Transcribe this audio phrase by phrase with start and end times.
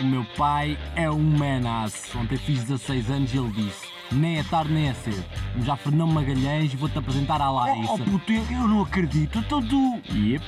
[0.00, 2.18] O meu pai é um menaço.
[2.18, 5.24] Ontem fiz 16 anos e ele disse: Nem é tarde nem é cedo.
[5.62, 7.94] Já Fernão Magalhães e vou-te apresentar à Larissa.
[7.94, 9.38] Oh, puto, eu, não acredito.
[9.38, 10.00] Então tu.
[10.12, 10.44] Yep,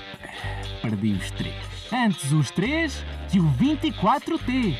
[0.82, 1.54] perdi os três.
[1.90, 3.02] Antes os três
[3.32, 4.76] e o 24T.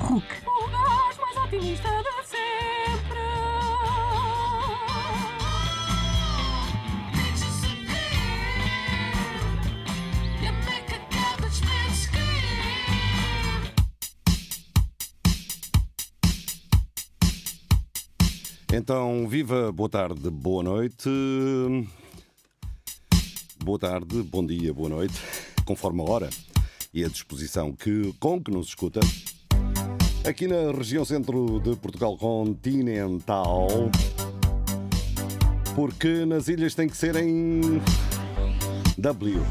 [0.00, 0.26] Hulk.
[0.46, 2.09] O gajo mais otimista de
[18.80, 21.10] Então, viva, boa tarde, boa noite.
[23.62, 25.20] Boa tarde, bom dia, boa noite,
[25.66, 26.30] conforme a hora
[26.94, 29.00] e a disposição que, com que nos escuta.
[30.26, 33.68] Aqui na região centro de Portugal continental,
[35.74, 37.82] porque nas ilhas tem que ser em
[38.96, 39.50] www.ruc.fm.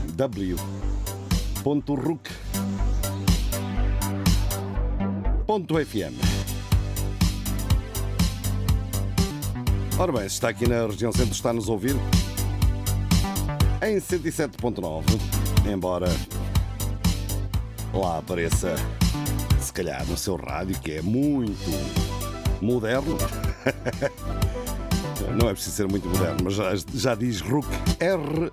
[10.00, 11.94] Ora bem, está aqui na região centro, está a nos ouvir
[13.82, 15.04] em 107.9,
[15.70, 16.08] embora
[17.94, 18.76] lá apareça,
[19.60, 21.70] se calhar, no seu rádio, que é muito
[22.62, 23.18] moderno.
[25.38, 27.68] Não é preciso ser muito moderno, mas já, já diz RUC.
[28.00, 28.52] R-U-C.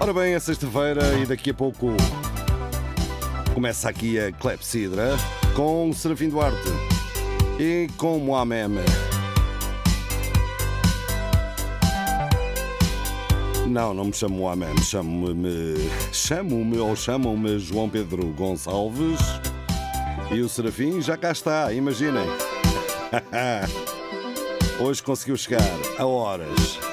[0.00, 1.94] Ora bem, é sexta-feira e daqui a pouco
[3.54, 5.16] começa aqui a Clepsidra
[5.54, 6.91] com Serafim Duarte
[7.58, 8.80] e com Moameme.
[13.66, 15.88] Não, não me chamo Mohamed, chamo-me.
[16.12, 19.20] Chamo-me ou chamam-me João Pedro Gonçalves.
[20.30, 22.26] E o Serafim já cá está, imaginem.
[24.78, 25.62] Hoje conseguiu chegar
[25.98, 26.91] a horas.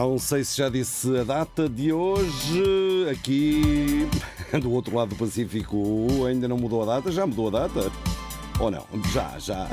[0.00, 3.06] Não sei se já disse a data de hoje.
[3.10, 4.08] Aqui
[4.58, 7.12] do outro lado do Pacífico ainda não mudou a data.
[7.12, 7.92] Já mudou a data?
[8.58, 8.86] Ou não?
[9.12, 9.68] Já, já.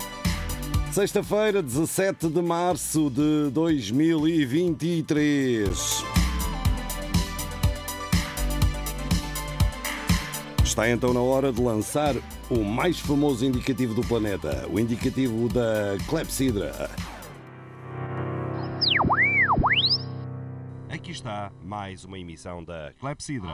[0.92, 6.04] Sexta-feira, 17 de março de 2023.
[10.62, 12.14] Está então na hora de lançar
[12.50, 16.90] o mais famoso indicativo do planeta, o indicativo da Clepsidra.
[21.24, 23.48] Está mais uma emissão da Clepsidra.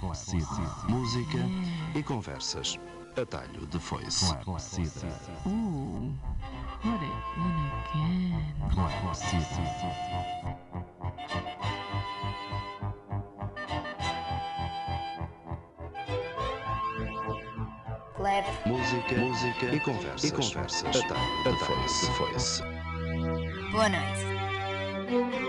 [0.00, 0.88] Clepsidra.
[0.88, 1.38] Música
[1.94, 2.76] e conversas.
[3.16, 4.36] Atalho de foice.
[4.38, 5.08] Clepsidra.
[5.46, 6.12] Ooh.
[6.82, 7.54] Put it in
[7.94, 8.38] again.
[18.18, 18.44] Clap.
[18.66, 20.24] Música, música e conversas.
[20.24, 20.96] E conversas.
[20.96, 22.06] Atalho de foice.
[22.06, 22.62] De foice.
[23.70, 25.47] Boa noite.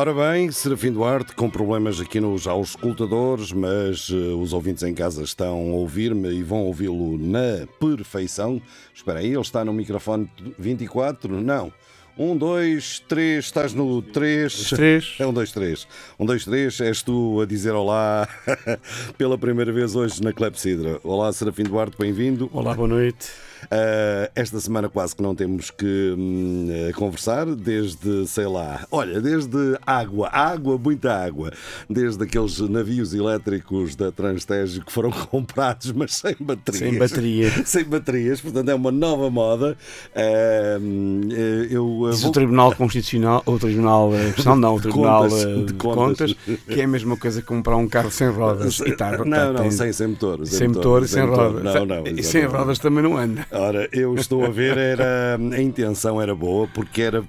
[0.00, 5.24] Ora bem, Serafim Duarte, com problemas aqui nos auscultadores, mas eh, os ouvintes em casa
[5.24, 8.62] estão a ouvir-me e vão ouvi-lo na perfeição.
[8.94, 11.40] Espera aí, ele está no microfone 24?
[11.40, 11.72] Não.
[12.16, 14.70] Um, dois, três, estás no três.
[14.70, 15.16] Três.
[15.18, 15.88] É um, dois, três.
[16.16, 18.28] Um, dois, três, és tu a dizer olá
[19.18, 21.00] pela primeira vez hoje na Clepsidra.
[21.02, 22.48] Olá, Serafim Duarte, bem-vindo.
[22.52, 23.32] Olá, boa noite.
[23.64, 29.20] Uh, esta semana quase que não temos que hum, eh, conversar, desde, sei lá, olha,
[29.20, 31.52] desde água, água, muita água,
[31.90, 36.78] desde aqueles navios elétricos da Transtejo que foram comprados, mas sem baterias.
[36.90, 37.50] Sem bateria.
[37.66, 39.76] sem baterias, portanto é uma nova moda.
[40.14, 41.32] Uh,
[41.70, 45.72] eu, Diz vou- o Tribunal Constitucional, o Tribunal Constitucional, não, o Tribunal Contas, de de,
[45.74, 46.34] contas.
[46.34, 48.80] contas, que é a mesma coisa que comprar um carro sem rodas.
[48.88, 50.46] E tá, não, tá, não, tem- sem, sem motor.
[50.46, 51.52] sem motor e sem motor.
[51.52, 51.74] rodas.
[51.74, 53.46] Não, não, e sem rodas também não anda.
[53.50, 57.24] Ora, eu estou a ver, era, a intenção era boa, porque era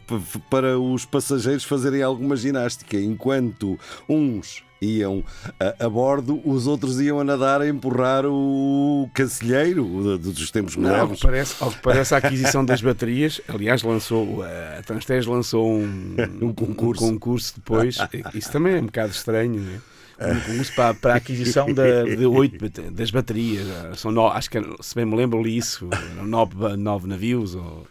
[0.50, 5.24] para os passageiros fazerem alguma ginástica, enquanto uns iam
[5.60, 10.84] a, a bordo, os outros iam a nadar a empurrar o cancelheiro dos tempos ao,
[10.84, 11.20] modernos.
[11.20, 16.54] parece, ao que parece, a aquisição das baterias, aliás, lançou, a Transtez lançou um, Um
[16.54, 17.02] concurso.
[17.02, 17.98] concurso depois.
[18.34, 19.80] Isso também é um bocado estranho, não é?
[20.20, 23.68] Concurso para, para a aquisição da, de oito das baterias.
[23.98, 25.90] São acho que, se bem me lembro, li isso.
[26.24, 27.56] Nove, nove navios.
[27.56, 27.88] Ou,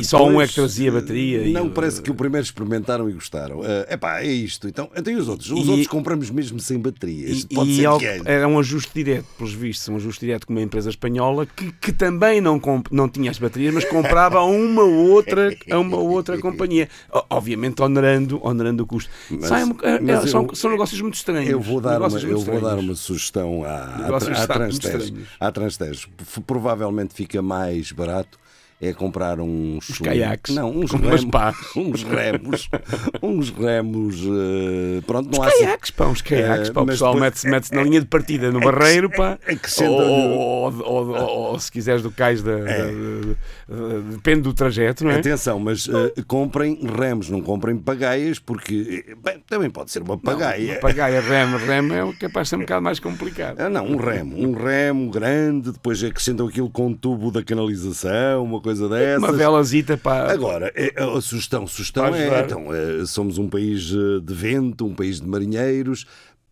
[0.00, 1.42] e só um é Pois, que trazia bateria.
[1.42, 3.60] e Não, o- parece que o primeiro experimentaram e gostaram.
[3.64, 4.66] É epá, é isto.
[4.68, 5.50] Então, então e os outros?
[5.50, 7.46] Os E- outros compramos mesmo sem baterias.
[7.50, 8.20] E, Pode e ser ao- que é.
[8.24, 11.92] era um ajuste direto, pelos vistos, um ajuste direto com uma empresa espanhola que, que
[11.92, 16.36] também não, comp- não tinha as baterias, mas comprava a uma outra, a uma outra
[16.38, 16.88] companhia.
[17.30, 19.10] Obviamente onerando, onerando o custo.
[19.30, 21.50] Mas- Sai é- são, eu- são negócios muito estranhos.
[21.50, 24.06] Eu vou dar, uma, eu vou dar uma sugestão à, à,
[25.40, 25.46] à.
[25.46, 26.08] À Transtejo.
[26.46, 28.38] Provavelmente fica mais barato
[28.80, 30.54] é comprar uns, Os caiaques.
[30.54, 31.24] Não, uns remos.
[31.76, 32.68] Uns remos.
[33.22, 34.16] uns remos.
[34.22, 37.72] eh, pronto, não há Caiaques, pá, uns caiaques, Eh, pá, o mas pessoal mete-se mete
[37.72, 39.38] na linha de partida no barreiro, pá.
[39.46, 42.52] acrescenta- Ou, se quiseres do cais da,
[44.12, 45.18] depende do trajeto, não é?
[45.18, 50.18] Atenção, mas eh, comprem remos, não comprem pagaias, porque eh, bem, também pode ser uma
[50.18, 50.72] pagaia.
[50.72, 53.60] Uma Pagaia, rem, rem é o capaz de ser um bocado mais complicado.
[53.60, 58.44] Ah, não, um remo, um remo grande, depois acrescentam aquilo com um tubo da canalização,
[58.44, 59.22] uma coisa dessas.
[59.22, 60.32] Uma velazita para.
[60.32, 64.94] Agora, é- a sugestão, sugestão é, então, é, somos um país eh, de vento, um
[64.94, 66.04] país de marinheiros,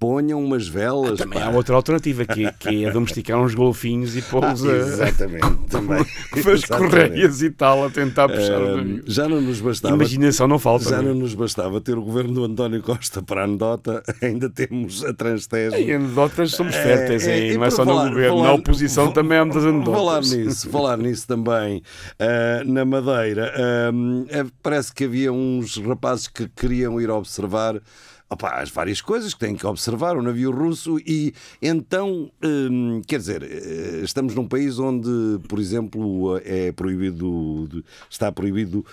[0.04, 1.18] ponham umas velas.
[1.18, 1.46] Também pá.
[1.46, 6.04] há outra alternativa, que, que é domesticar uns golfinhos e pô-los Ah, a- exatamente, também.
[6.30, 9.04] com as correias e tal, a tentar puxar Ah, navios.
[9.06, 9.94] já não nos bastava.
[9.94, 10.90] Imaginação não falta.
[10.90, 11.14] Já não é?
[11.14, 15.14] não nos bastava ter o governo do António Costa para a anedota, ainda temos a
[15.14, 15.76] Transtejo.
[15.76, 19.10] Em anedotas somos férteis, É, é, não é só falar- no governo, falar- na oposição
[19.12, 19.94] também há muitas anedotas.
[19.94, 21.82] Falar nisso, falar nisso também
[22.18, 23.52] ah, na Madeira.
[23.56, 23.90] ah,
[24.28, 27.80] é, parece que havia uns rapazes que queriam ir observar
[28.28, 31.32] opá, as várias coisas que têm que observar o navio russo e
[31.62, 35.08] então, hum, quer dizer, eh, estamos num país onde,
[35.48, 38.84] por exemplo, é proibido, está proibido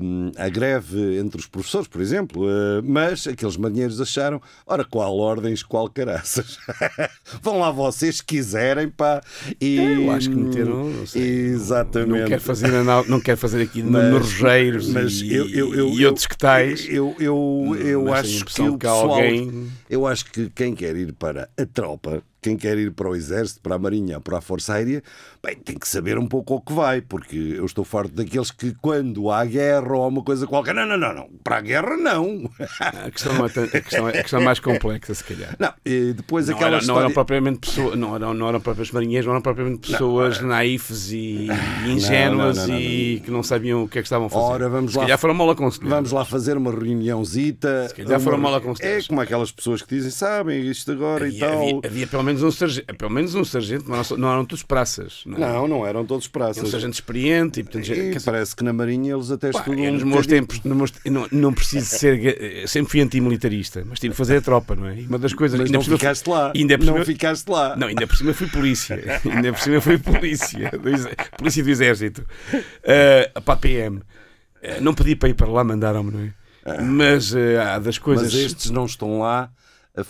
[0.00, 5.16] hum, a greve entre os professores, por exemplo, eh, mas aqueles marinheiros acharam, ora, qual
[5.18, 6.58] ordens, qual caraças.
[7.42, 9.20] Vão lá vocês se quiserem, pá.
[9.60, 10.88] E, Eu acho que meteram.
[10.90, 12.20] não sei, Exatamente.
[12.20, 12.68] Não quero fazer,
[13.08, 16.36] não quero fazer aqui no- nos rogeiros mas e, eu- eu- eu- e outros que
[16.36, 16.86] tais.
[16.88, 20.96] Eu, eu, eu Mas tenho a acho que que alguém- eu acho que quem quer
[20.96, 24.40] ir para a tropa, quem quer ir para o exército, para a marinha, para a
[24.40, 25.02] força aérea,
[25.44, 28.72] bem, tem que saber um pouco ao que vai, porque eu estou farto daqueles que
[28.80, 32.48] quando há guerra ou uma coisa qualquer, não, não, não, não, para a guerra não.
[32.80, 35.56] A questão, não é a questão, é- a questão é mais complexa, se calhar.
[35.58, 35.72] Não,
[36.14, 37.00] depois Não, aquela era- não história...
[37.06, 41.48] eram propriamente pessoas, não eram, não eram próprios marinheiros, não eram propriamente pessoas naifes e
[41.88, 44.44] ingênuas não, não, não, e que não sabiam o que é que estavam a fazer.
[44.44, 45.90] Ora, vamos se lá- calhar foram mal aconselhados.
[45.90, 47.92] Vamos lá fazer uma reuniãozita.
[47.96, 49.04] calhar foram uma- mal aconselhados.
[49.04, 51.62] É como aquelas pessoas que dizem, sabem, isto agora e Havia, tal.
[51.62, 55.22] havia- havia pelo menos um sargento, pelo menos um sargento, mas não, eram todos praças.
[55.26, 56.68] Não, Não, não eram todos Tinha um praças.
[56.70, 59.80] sargento experiente e, portanto, E dizer, parece que na Marinha eles até Pá, estudam.
[59.84, 62.18] um nos meus tempos, nos meus- eu não, não preciso ser.
[62.18, 65.00] ga- Sempre fui antimilitarista, mas tive que fazer a tropa, não é?
[65.00, 65.58] E uma das coisas.
[65.58, 66.52] Mas ainda não cima ficaste lá.
[66.54, 67.76] Ainda por não cima- ficaste lá.
[67.76, 69.20] Não, ainda por cima fui polícia.
[69.30, 70.70] ainda por cima fui polícia.
[70.70, 72.24] do polícia do Exército.
[72.52, 73.96] Uh, para a PM.
[73.98, 74.02] Uh,
[74.80, 76.32] não pedi para ir para lá, mandaram-me, não é?
[76.84, 78.32] Mas uh, há das coisas.
[78.32, 79.50] Mas estes não estão lá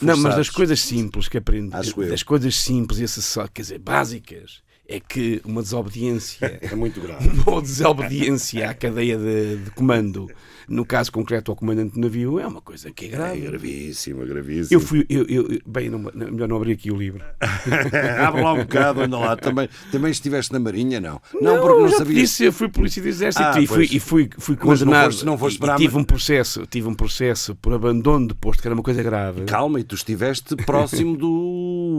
[0.00, 4.62] Não, mas das coisas simples que aprendi, das coisas simples e acessórias, quer dizer, básicas,
[4.88, 7.28] é que uma desobediência, É muito grave.
[7.46, 10.26] uma desobediência à cadeia de, de comando,
[10.66, 13.38] no caso concreto ao comandante do navio, é uma coisa que é É grave.
[13.46, 14.22] é gravíssimo.
[14.70, 17.22] Eu fui, eu, eu- bem, não, não- melhor não abrir aqui o livro.
[18.26, 19.36] Abre lá um bocado, anda lá.
[19.36, 21.20] Também, também estiveste na Marinha, não?
[21.40, 22.20] Não, porque não já te sabias.
[22.20, 25.04] Disse, eu fui polícia do exército Ah, e, fui, e fui, fui Mas não condenado.
[25.12, 28.74] foste- não foste tive um processo, tive um processo por abandono de posto, que era
[28.74, 29.44] uma coisa grave.
[29.44, 31.28] Calma, e tu estiveste próximo do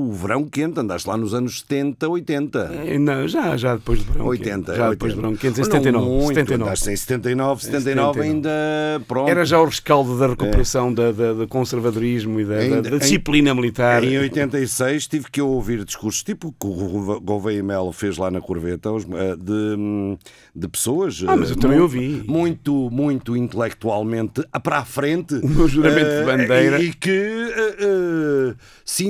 [0.09, 2.71] o verão quente, andaste lá nos anos 70, 80.
[2.85, 4.77] Eh, Não, já, já depois do verão 80, quente.
[4.77, 5.15] Já depois 80.
[5.15, 6.05] do verão quente, em Não 79.
[6.07, 6.63] muito, 79.
[6.63, 8.49] Andaste em 79, 79 ainda
[9.07, 9.29] pronto.
[9.29, 12.97] Era já o rescaldo da recuperação da, da, da conservadorismo e da, da- Ainda- da
[12.97, 14.03] disciplina militar.
[14.03, 18.89] Em 86 tive que ouvir discursos tipo que o Gouveia Melo fez lá na Corveta
[18.89, 20.17] eh, de,
[20.55, 22.23] de pessoas Ah, mas eu eh, também mu- ouvi.
[22.27, 26.81] muito, muito intelectualmente para a frente O meu juramento de eh, bandeira.
[26.81, 29.05] e que eh, eh, se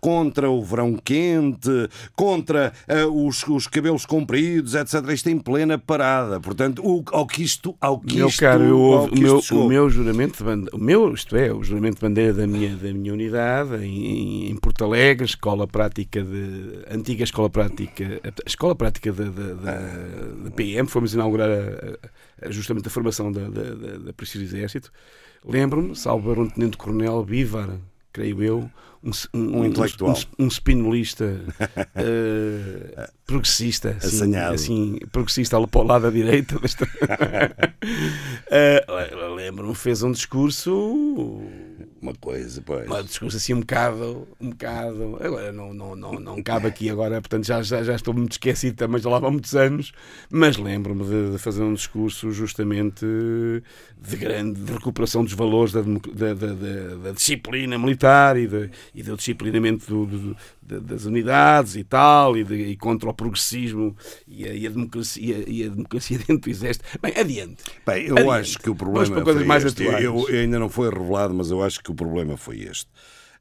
[0.00, 1.68] contra o verão quente,
[2.14, 4.94] contra eh, os, os cabelos compridos, etc.
[5.10, 6.40] Isto em plena parada.
[6.40, 9.40] Portanto, o, ao que isto, ao que Meu isto, caro, eu, ao que o, meu,
[9.52, 12.76] o meu juramento de bandeira, o meu, isto é, o juramento de bandeira da minha,
[12.76, 18.74] da minha unidade em, em Porto Alegre, escola prática de antiga escola prática, a escola
[18.74, 19.24] prática da,
[20.50, 24.90] PM, fomos inaugurar a- a- justamente a formação da, da, da, da Polícia do Exército.
[25.44, 27.70] Lembro-me, salvo um tenente coronel Bivar,
[28.12, 28.70] creio eu,
[29.02, 30.16] um, um, Um intelectual.
[30.38, 31.24] um, um spinolista
[31.94, 34.54] eh, progressista, assim, Assanhado.
[34.54, 36.56] assim, progressista ali para o lado da direita.
[38.50, 38.84] Eh,
[39.36, 41.42] Lembro-me, fez um discurso,
[42.00, 42.88] Uma coisa, pois.
[42.88, 45.16] um discurso assim um bocado, um bocado.
[45.20, 48.76] Agora não, não, não, não cabe aqui agora, portanto já, já, já estou muito esquecido
[48.76, 49.90] também, já lá vão muitos anos,
[50.30, 53.04] mas lembro-me de, de fazer um discurso justamente
[54.00, 59.02] de grande de recuperação dos valores da, da, da- da- disciplina militar e, de, e
[59.02, 64.44] do disciplinamento do- do- da- das unidades e tal, e, e contra o progressismo e
[64.44, 66.84] a, e a democracia, e a democracia dentro do exército.
[67.02, 67.56] Bem, adiante.
[67.86, 68.30] Bem, eu Adiante.
[68.40, 69.82] acho que o problema para coisas mais este.
[69.82, 72.86] Eu, eu ainda não foi revelado, mas eu acho que o problema foi este.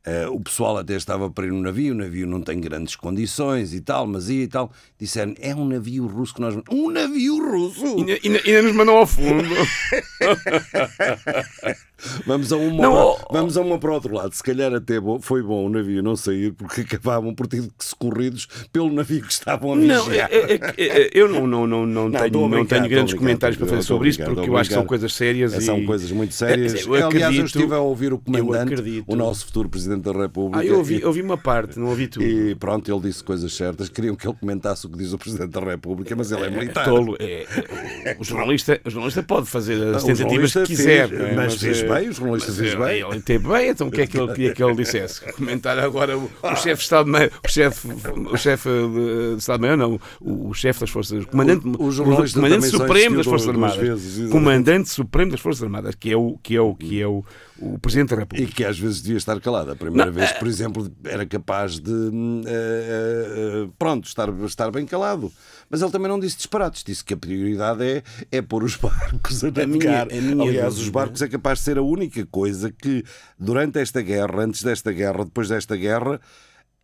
[0.06, 3.74] Eh, o pessoal até estava para ir no navio, o navio não tem grandes condições
[3.74, 4.72] e tal, mas ia e tal.
[4.98, 6.56] Disseram, é um navio russo que nós...
[6.72, 7.86] Um navio russo!
[7.98, 9.44] Ainda- ainda nos mandam ao fundo.
[12.26, 13.34] Vamos a uma, Não, para, oh, oh.
[13.34, 14.34] vamos a uma para o outro lado.
[14.34, 18.92] Se calhar até foi bom o navio não sair, porque acabavam por ter socorridos pelo
[18.92, 20.30] navio que estavam a Não, vigiar.
[20.32, 23.58] é- é- é- é- eu não, não, não, não, Não, tenho, não tenho grandes comentários
[23.58, 25.54] para fazer sobre isso, brincar, porque eu acho que são coisas sérias.
[25.54, 26.74] É, São e- coisas muito sérias.
[26.86, 29.06] Eu Aliás, eu acredito- estive a ouvir o comandante, acredito.
[29.08, 30.60] o nosso futuro Presidente da República.
[30.60, 32.26] Ah, eu ouvi, e- ouvi uma parte, não ouvi tudo.
[32.26, 33.90] E pronto, ele disse coisas certas.
[33.90, 36.86] Queriam que ele comentasse o que diz o Presidente da República, mas ele é, militar.
[36.86, 37.16] tolo.
[37.20, 41.10] É, o, jornalista, o jornalista pode fazer as Ah, o tentativas que quiser.
[41.10, 41.36] fez, não é?
[41.36, 43.10] mas fez bem, o jornalista mas fez é- bem.
[43.10, 45.22] Ele teve bem, então o que é que ele queria que ele dissesse?
[45.34, 47.88] Comentar agora o, o chefe de Estado-Maior, o chefe,
[48.32, 52.68] o chefe de, Estado-Maior, não, o, o chefe das Forças Armadas, comandante, O- o comandante
[52.68, 53.78] supremo das Forças Armadas.
[53.78, 57.24] vezes, comandante supremo das Forças Armadas, que é o, que é o, que é o,
[57.60, 58.52] o Presidente da E República.
[58.54, 59.72] que às vezes devia estar calado.
[59.72, 64.30] A primeira Não, vez, é- por exemplo, era capaz de eh, eh, eh, pronto, estar,
[64.46, 65.32] estar bem calado.
[65.70, 69.44] Mas ele também não disse disparates, disse que a prioridade é, é pôr os barcos
[69.44, 70.08] a minha- navegar.
[70.12, 73.04] a minha Aliás, dúvida- os barcos é capaz de ser a única coisa que,
[73.38, 76.20] durante esta guerra, antes desta guerra, depois desta guerra,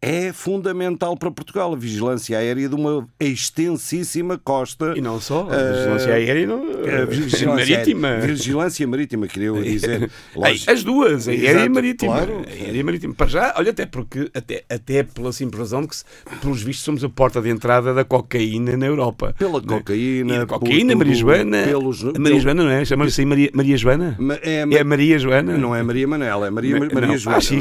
[0.04, 1.72] é fundamental para Portugal.
[1.74, 4.94] A vigilância aérea de uma extensíssima costa.
[4.98, 8.08] E não só, a Eh, vigilância aérea, não, a vigilância marítima.
[8.10, 10.10] aérea- Vigilância marítima, queria eu dizer.
[10.36, 10.72] Lógico.
[10.72, 12.14] As duas, a aérea e Exato, marítima.
[12.14, 12.42] claro.
[12.46, 13.14] A aérea e marítima.
[13.14, 15.96] Para já, olha, até porque, até, até pela simples razão de que,
[16.42, 19.34] pelos vistos, somos a porta de entrada da cocaína na Europa.
[19.38, 19.62] Pela é?
[19.62, 21.64] cocaína, E por cocaína, Maria Joana.
[21.64, 22.84] pelos- a Maria Joana, não é?
[22.84, 24.18] Chama-se assim Maria, Maria Joana?
[24.42, 25.58] É, É a Maria Joana?
[25.58, 27.38] Não é Maria Manela, é Maria, Ma- Maria não, Joana.
[27.38, 27.54] acho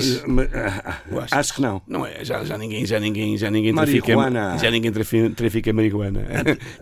[1.30, 1.82] Acho que não.
[1.86, 4.12] Não é, já, já ninguém, já ninguém, já ninguém trafica.
[4.58, 6.20] Já ninguém trafica, trafica marihuana.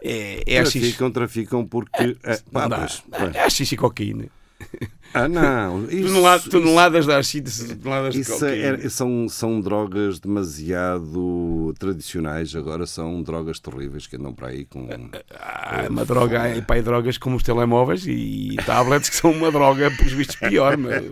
[0.03, 0.81] É, é haxixe.
[0.81, 2.17] Traficam, traficam porque.
[2.23, 2.79] é, pá, Não dá.
[2.79, 3.35] pois, pois.
[3.35, 4.40] É e cocaína.
[5.13, 5.87] Ah, não.
[5.87, 8.79] Isso, Toneladas, toneladas de haxixe, toneladas de Isso cocaína.
[8.81, 14.89] é- são, são drogas demasiado tradicionais, agora são drogas terríveis que andam para aí com.
[15.37, 19.91] Há uma droga, há pá, drogas como os telemóveis e tablets que são uma droga,
[19.91, 20.77] pelos vistos, pior.
[20.77, 21.03] Mas,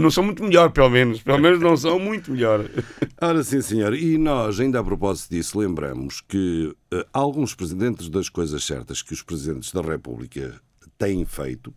[0.00, 1.20] não são muito melhor, pelo menos.
[1.20, 2.64] Pelo menos não são muito melhor.
[3.20, 3.94] Ora sim, senhor.
[3.94, 9.12] E nós, ainda a propósito disso, lembramos que eh, alguns presidentes das coisas certas que
[9.12, 10.54] os presidentes da República
[10.96, 11.74] têm feito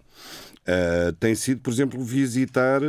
[0.67, 2.81] eh, têm sido, por exemplo, visitar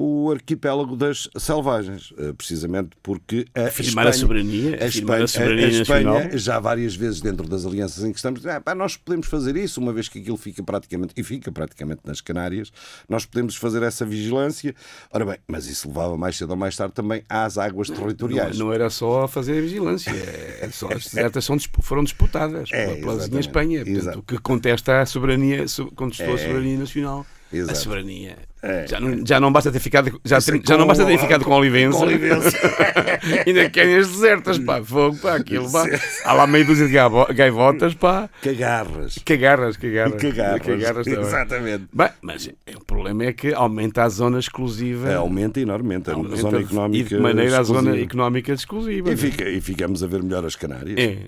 [0.00, 5.26] o arquipélago das selvagens, eh, precisamente porque a Afirmar a Espanha- soberania, a Espanha, a
[5.26, 8.96] soberania a Espanha, já várias vezes dentro das alianças em que estamos, ah, pá, nós
[8.96, 12.70] podemos fazer isso, uma vez que aquilo fica praticamente, e fica praticamente nas Canárias,
[13.08, 14.72] nós podemos fazer essa vigilância.
[15.10, 18.56] Ora bem, mas isso levava mais cedo ou mais tarde também às águas Não, territoriais.
[18.56, 23.40] não era só fazer a vigilância, é só, as desertas são, foram disputadas É, pela.
[23.40, 26.38] Espanha, portanto, que contesta a soberania, so- contestou a É.
[26.38, 27.26] soberania nacional.
[27.50, 27.78] A Exato.
[27.78, 28.86] soberania É.
[28.88, 31.44] Já, não, já não basta ter ficado, já, é já não com- basta ter ficado
[31.44, 31.96] com Olivença.
[31.98, 32.58] com Olivença.
[33.46, 34.82] Ainda querem as desertas, pá.
[34.82, 35.36] Fogo, pá.
[35.36, 35.84] Aquilo, pá.
[36.24, 38.28] Há lá meia dúzia de gaivotas, pá.
[38.42, 39.18] Cagarras.
[39.24, 40.20] Cagarras, cagarras.
[40.22, 40.62] Cagarras.
[40.66, 41.06] Cagarras.
[41.06, 41.84] Exatamente.
[41.92, 45.08] Bem, mas é, o problema é que aumenta a zona exclusiva.
[45.10, 47.04] É, aumenta enormemente a Aumenta zona económica.
[47.14, 48.04] E de maneira a zona exclusiva.
[48.06, 49.10] económica exclusiva.
[49.10, 49.16] E, é?
[49.16, 50.96] fica- e ficamos a ver melhor as Canárias.
[50.98, 51.18] É.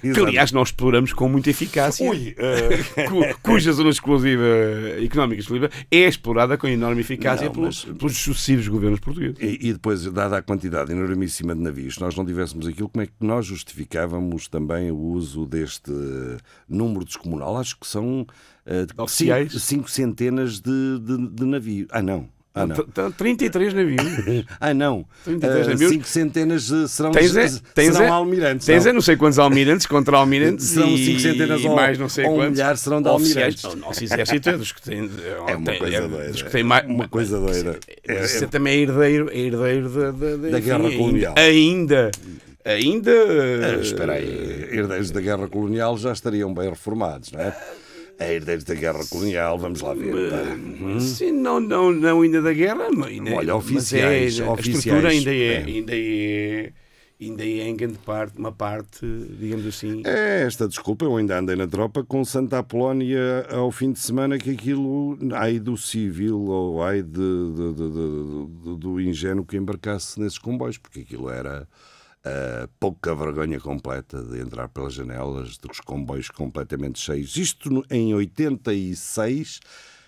[0.00, 2.08] Que aliás nós exploramos com muita eficácia.
[2.08, 2.34] Ui,
[3.08, 4.44] Cu- cuja zona exclusiva
[5.02, 9.36] económica exclusiva é explorada com enorme eficácia Não, pelo- mas- pelos sucessivos governos portugueses.
[9.40, 13.02] E, e depois, dada a quantidade enormíssima de navios, se nós não tivéssemos aquilo, como
[13.02, 16.36] é que nós justificávamos também o uso deste eh,
[16.68, 17.56] número descomunal?
[17.56, 18.26] Acho que são
[19.08, 21.88] cinco, cinco centenas de, de, de navios.
[21.90, 22.28] Ah, não.
[22.54, 22.74] Ah, não.
[22.74, 24.02] T- t- 33 navios.
[24.60, 25.06] Ah, não.
[25.24, 25.90] 33 Eh, navios.
[25.92, 28.66] cinco centenas eh, serão, Tens é, tens serão é, almirantes.
[28.66, 28.90] Tens não?
[28.90, 32.08] é não sei quantos almirantes contra almirantes Serão e, cinco centenas e ou- mais não
[32.08, 32.50] sei ou um quantos.
[32.58, 33.62] milhar serão de almirantes.
[33.62, 35.08] O nosso exército é dos que tem.
[35.48, 36.28] É uma tem- coisa é doida.
[36.32, 37.78] dos que tem mais, Uma coisa doida.
[38.08, 41.34] É- é- também é herdeiro, é herdeiro da, da, da, Da guerra enfim, colonial.
[41.38, 42.10] Ainda.
[42.64, 43.12] Ainda.
[43.12, 47.56] Ah, Espera aí, herdeiros da guerra colonial já estariam bem reformados, não é?
[48.20, 50.30] Herdeiros da guerra colonial, vamos lá ver.
[50.30, 51.00] pá.
[51.00, 54.78] Sim, não, não, não ainda da guerra, mas ainda, Olha, mas oficiais, é, a oficiais,
[54.78, 55.64] estrutura ainda é, é.
[55.64, 56.72] ainda é,
[57.20, 59.06] ainda é em grande parte, uma parte,
[59.38, 60.02] digamos assim.
[60.04, 64.36] É esta desculpa, eu ainda andei na tropa com Santa Apolónia ao fim de semana
[64.38, 70.38] que aquilo, ai do civil ou ai de- de- de- do ingênuo que embarcasse nesses
[70.38, 71.66] comboios, porque aquilo era
[72.24, 77.36] ah, pouca vergonha completa de entrar pelas janelas, dos comboios completamente cheios.
[77.36, 79.60] Isto em 86,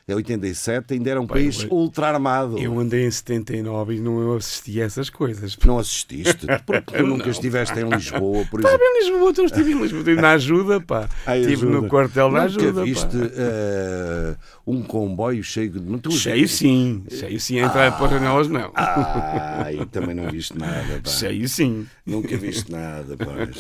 [0.09, 2.59] em 87 ainda era um país eu- ultra armado.
[2.59, 5.57] Eu andei em 79 e não assisti a essas coisas.
[5.65, 6.47] Não assististe?
[6.67, 8.85] Porque tu nunca estiveste em Lisboa, por Estava exemplo.
[8.97, 11.09] em Lisboa, eu estive em Lisboa, estive na ajuda, pá.
[11.27, 11.81] Ai, Estive ajuda.
[11.83, 13.31] no quartel Nunca ajuda, viste pá.
[13.37, 14.35] eh,
[14.67, 15.99] um comboio cheio de...
[16.01, 18.73] Tu- Cheio sim, cheio sim, a entrar pelas janelas não.
[18.75, 21.11] Ai, também não viste nada, pá.
[21.11, 21.87] Cheio sim.
[22.05, 23.57] Nunca viste nada, pois.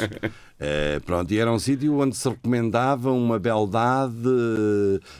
[0.64, 4.12] Eh, pronto, e era um sítio onde se recomendava uma beldade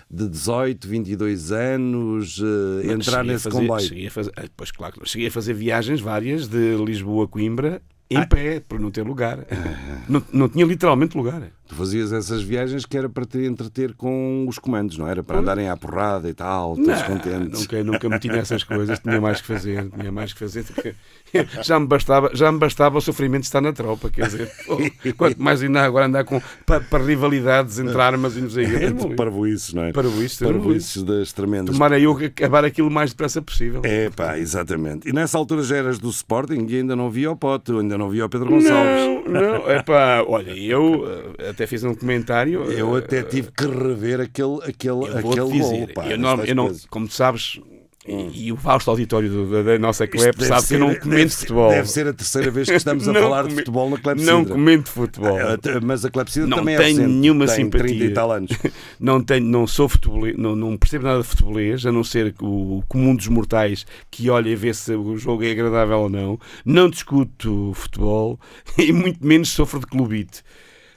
[0.08, 2.40] de 18, 22 anos
[2.84, 3.80] eh, entrar nesse fazer- comboio.
[3.84, 7.82] Cheguei fazer, ah, pois claro, cheguei a fazer viagens várias de Lisboa a Coimbra
[8.12, 8.26] em Ah.
[8.26, 9.38] pé, por não ter lugar.
[10.09, 11.42] Não, não tinha literalmente lugar.
[11.69, 15.23] Tu fazias essas viagens que era para te entreter com os comandos, não era?
[15.23, 17.60] Para andarem à porrada e tal, todos contentes.
[17.60, 20.65] Nunca, nunca meti nessas coisas, tinha mais que fazer, tinha mais que fazer.
[20.65, 20.95] porque
[21.63, 24.50] Já me bastava, já me bastava o sofrimento de estar na tropa, quer dizer,
[25.17, 28.76] quanto mais ainda agora andar com para, para rivalidades entre armas e não sei o.
[28.76, 29.93] É de parvoíces, não é?
[29.93, 31.75] Parvoíces, Parvoíces das tremendas.
[31.75, 33.80] Tomara eu acabar aquilo o mais depressa possível.
[33.84, 35.08] É pá, exatamente.
[35.08, 38.01] E nessa altura já eras do Sporting e ainda não via o Pote, ainda não
[38.08, 39.02] via o Pedro Gonçalves.
[39.26, 42.65] Não, não, é pá, olha, eu eh, até fiz um comentário.
[42.65, 45.88] Eu eh, até tive que rever aquele, aquele, Eu aquele dizer, gol.
[45.95, 47.15] Pá, eu não, eu não- como tu
[48.06, 51.00] e, e o vasto auditório do- da, nossa CLEP deve sabe que eu não deve
[51.00, 51.71] comento ser- futebol.
[51.71, 54.32] Deve ser a terceira vez que estamos a Não falar de futebol na Clepsidra.
[54.34, 55.38] Não comento futebol.
[55.38, 57.12] Ah, Mas a Clepsidra Não também é tenho recente.
[57.15, 57.86] nenhuma Tem simpatia.
[57.88, 58.50] 30 e tal anos.
[58.99, 62.82] Não, tenho, não sou futebolês, não, não percebo nada de futebolês, a não ser o
[62.88, 66.38] comum dos mortais que olha e vê se o jogo é agradável ou não.
[66.65, 68.38] Não discuto futebol
[68.78, 70.43] e muito menos sofro de clubite.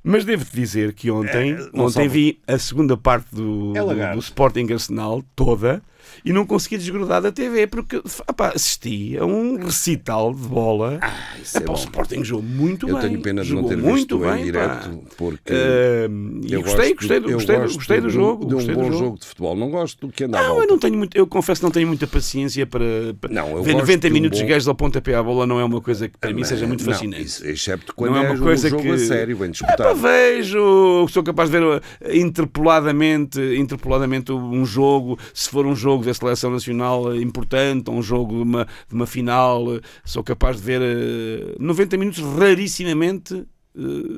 [0.04, 2.08] Mas devo-te dizer que ontem, É, não ontem sofre.
[2.10, 5.82] vi a segunda parte do, É do Sporting Arsenal toda
[6.24, 7.98] e não consegui desgrudar da TV porque
[8.30, 11.00] epá, assisti a um recital de bola.
[11.42, 11.74] Isso é o.
[11.74, 13.10] Sporting jogou muito Eu bem.
[13.10, 16.10] tenho pena de não ter visto bem, em direto, porque Ah,
[16.44, 18.46] e eu gostei, gostei, do, eu gostei, do, gostei do jogo.
[18.46, 18.94] De um bom jogo.
[18.98, 19.56] jogo de futebol.
[19.56, 21.88] Não gosto do que anda Não, eu não tenho muito, eu confesso que não tenho
[21.88, 22.84] muita paciência para,
[23.20, 25.24] para Não, eu ver gosto 90 de um minutos de bom- gajos ao pontapé à
[25.24, 27.22] bola não é uma coisa que para mim seja muito Não, fascinante.
[27.24, 29.96] isso, excepto quando Não é uma um coisa jogo que a sério, bem Epá, disputado.
[29.96, 31.82] vejo, sou capaz de ver uh,
[32.14, 38.02] interpoladamente, interpoladamente um jogo, se for um jogo da seleção nacional uh, importante, ou um
[38.02, 43.46] jogo de uma, de uma final, uh, sou capaz de ver uh, 90 minutos rarissimamente.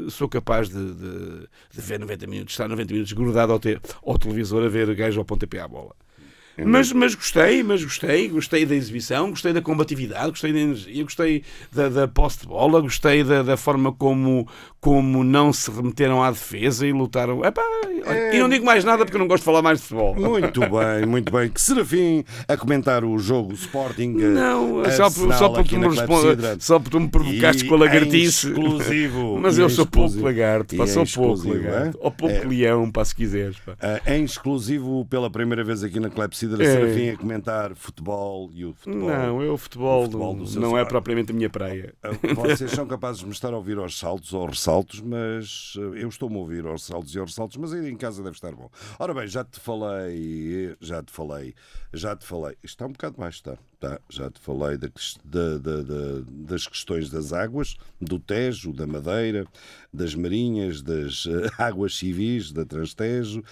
[0.09, 4.15] Sou capaz de, de- de ver 90 minutos, estar 90 minutos grudado ao, te- ao
[4.15, 5.95] televisor a ver gajo ao pontapé à bola.
[6.65, 11.43] Mas, mas gostei, mas gostei, gostei da exibição, gostei da combatividade, gostei da energia, gostei
[11.71, 14.47] da, da posse de bola, gostei da, da forma como,
[14.79, 17.43] como não se remeteram à defesa e lutaram.
[17.45, 17.61] Epá,
[18.33, 20.15] E não digo mais nada porque eu não gosto de falar mais de futebol.
[20.15, 21.49] Muito bem, muito bem.
[21.49, 24.15] Que Serafim a comentar o jogo Sporting.
[24.19, 27.75] eh, Não, só, por, só, porque me responde, só porque tu me provocaste E com
[27.75, 28.47] a lagartice.
[28.47, 29.37] em exclusivo.
[29.41, 30.25] Mas E eu em sou pouco exclusivo.
[30.25, 31.97] lagarto, E pá, sou pouco lagarto.
[31.97, 32.01] é?
[32.03, 32.43] Ou pouco É.
[32.47, 33.57] leão, pá, se quiseres.
[33.59, 33.75] Pá.
[33.79, 36.71] Ah, em exclusivo, pela primeira vez aqui na Clepsidra, da É.
[36.71, 39.09] Serafim a comentar futebol e o futebol.
[39.09, 41.93] Não, eu o futebol, futebol não, não é propriamente a minha praia.
[42.35, 46.09] Vocês são capazes de me estar a ouvir aos saltos ou ressaltos, mas eh, eu
[46.09, 48.69] estou-me a ouvir aos saltos e aos ressaltos, mas aí em casa deve estar bom.
[48.99, 51.53] Ora bem, já te falei, já te falei,
[51.93, 52.51] já te falei.
[52.63, 53.57] Isto está um bocado baixo, está.
[53.79, 54.87] Tá, já te falei da
[55.23, 59.45] da- da- da- das questões das águas, do Tejo, da Madeira,
[59.93, 63.43] das Marinhas, das eh, águas civis, da Transtejo.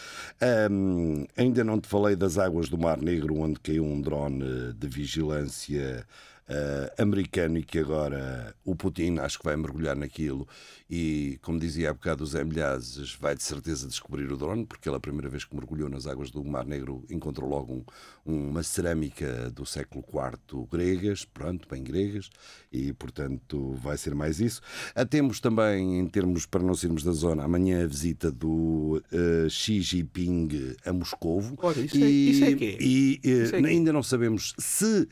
[0.41, 4.87] Ahm, ainda não te falei das águas do Mar Negro, onde caiu um drone de
[4.87, 6.07] vigilância
[6.47, 10.47] eh, americano e que agora o Putin acho que vai mergulhar naquilo
[10.89, 14.87] e, como dizia há bocado o Zé Milhazes, vai de certeza descobrir o drone, porque
[14.87, 17.83] ele a primeira vez que mergulhou nas águas do Mar Negro encontrou logo
[18.25, 22.29] um- uma cerâmica do século IV gregas, pronto, bem gregas,
[22.71, 24.61] e portanto vai ser mais isso.
[24.93, 29.47] Ah, temos também, em termos, para não sairmos da zona, amanhã a visita do eh,
[29.49, 31.55] Xi Jinping a Moscovo.
[31.63, 32.49] Olha, isso é- isso é?
[32.51, 35.07] E eh, Isso é ainda não sabemos se,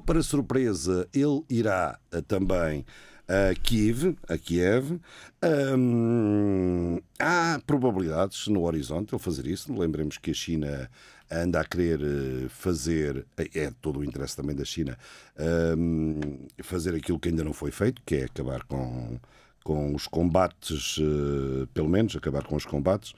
[0.00, 2.84] para surpresa, ele irá eh, também
[3.28, 5.00] a Kiev, a Kiev.
[7.18, 9.72] Há probabilidades no horizonte ele fazer isso.
[9.72, 10.90] Lembremos que a China
[11.30, 14.98] anda a querer eh, fazer, é todo o interesse também da China,
[16.62, 19.18] fazer aquilo que ainda não foi feito, que é acabar com,
[19.62, 23.14] com os combates, eh, pelo menos acabar com os combates.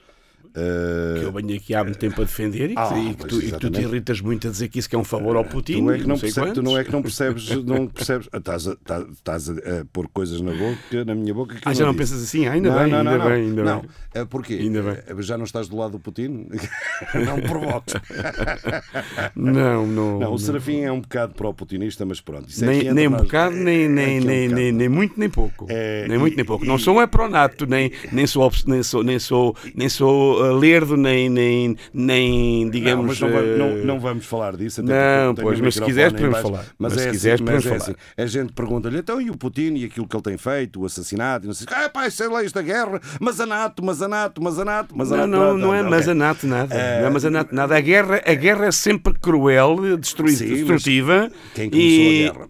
[0.55, 3.25] Eh, Que eu venho aqui há muito tempo a defender e que, Ah, e que
[3.25, 5.35] tu, e que tu te irritas muito a dizer que isso que é um favor
[5.35, 5.83] ao Putin.
[5.83, 8.29] Tu é que não, sei percebes, tu não é que não percebes, não percebes.
[8.31, 11.55] Ah, Estás a, estás- estás a, a pôr coisas na boca, na minha boca.
[11.55, 12.13] Que Ah, já não disse.
[12.13, 12.45] pensas assim?
[12.45, 13.25] Ah, ainda não, bem, não, ainda não, não.
[13.31, 13.81] bem, ainda não.
[13.81, 13.89] bem.
[14.13, 14.53] É Porquê?
[14.53, 14.97] Ainda bem.
[15.07, 16.47] É, Já não estás do lado do Putin?
[17.25, 17.95] não provoques.
[19.35, 20.19] Não, não.
[20.19, 22.47] Não, o Serafim é um bocado pró-putinista, mas pronto.
[22.61, 25.19] É Nem, entra nem um bocado, nem, é nem, é um nem, nem, nem muito,
[25.19, 25.65] nem pouco.
[25.69, 26.65] É, nem muito, nem pouco.
[26.65, 31.29] Não sou é pró-nato, nem, nem sou, nem sou, nem sou, nem sou lerdo, nem,
[31.29, 33.05] nem, nem Não, digamos.
[33.07, 34.81] mas não, va- uh, não, não vamos falar disso.
[34.83, 36.65] Não, pois, mas se quiseres em podemos falar.
[36.77, 37.81] Mas, Mas se é quiseres assim, podemos é falar.
[37.81, 37.95] assim.
[38.17, 41.45] A gente pergunta-lhe, então e o Putin e aquilo que ele tem feito, o assassinato,
[41.45, 41.67] e não sei.
[41.71, 45.27] Ah, pá, isso é leis da guerra, mazanato, mazanato, mazanato, Não, mazanato.
[45.29, 46.75] não, pronto, não é mazanato nada.
[46.75, 47.75] Eh, Não é mazanato nada.
[47.75, 51.29] A guerra, a guerra é sempre cruel, destru- Sim, destrutiva.
[51.53, 52.27] Quem começou e...
[52.27, 52.49] a guerra?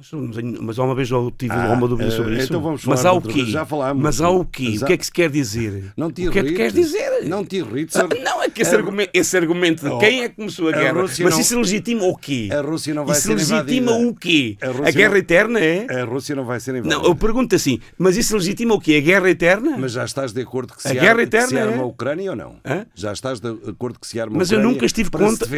[0.00, 2.44] Mas, mas- mas há uma vez eu tive Ah, uma dúvida eh, sobre isso.
[2.46, 3.44] então vamos mas falar há o quê?
[3.44, 4.02] Já falámos.
[4.02, 4.78] Mas há o quê?
[4.80, 5.92] O que é que se quer dizer?
[5.94, 6.92] Não te o que é que queres irrites.
[6.92, 7.28] dizer?
[7.28, 7.96] Não te irrites.
[7.96, 10.68] Ah, Não, é que esse, A- argumento, esse argumento de Oh, quem é que começou
[10.68, 11.02] a a guerra.
[11.02, 12.48] Rússia Mas não- isso legitima o quê?
[12.50, 14.08] A Rússia não vai isso ser legitima invadida.
[14.08, 14.56] o quê?
[14.62, 15.86] A A, guerra não- eterna é?
[16.00, 16.94] A Rússia não vai ser invadida.
[16.96, 18.94] Não, eu pergunto assim, mas isso legitima o quê?
[18.96, 19.76] A guerra eterna?
[19.78, 21.78] Mas já estás de acordo que se, A arma, guerra eterna se arma é?
[21.80, 22.56] a Ucrânia ou não?
[22.64, 22.86] Hã?
[22.94, 25.48] Já estás de acordo que se arma a Mas eu Ucrânia nunca estive contra-?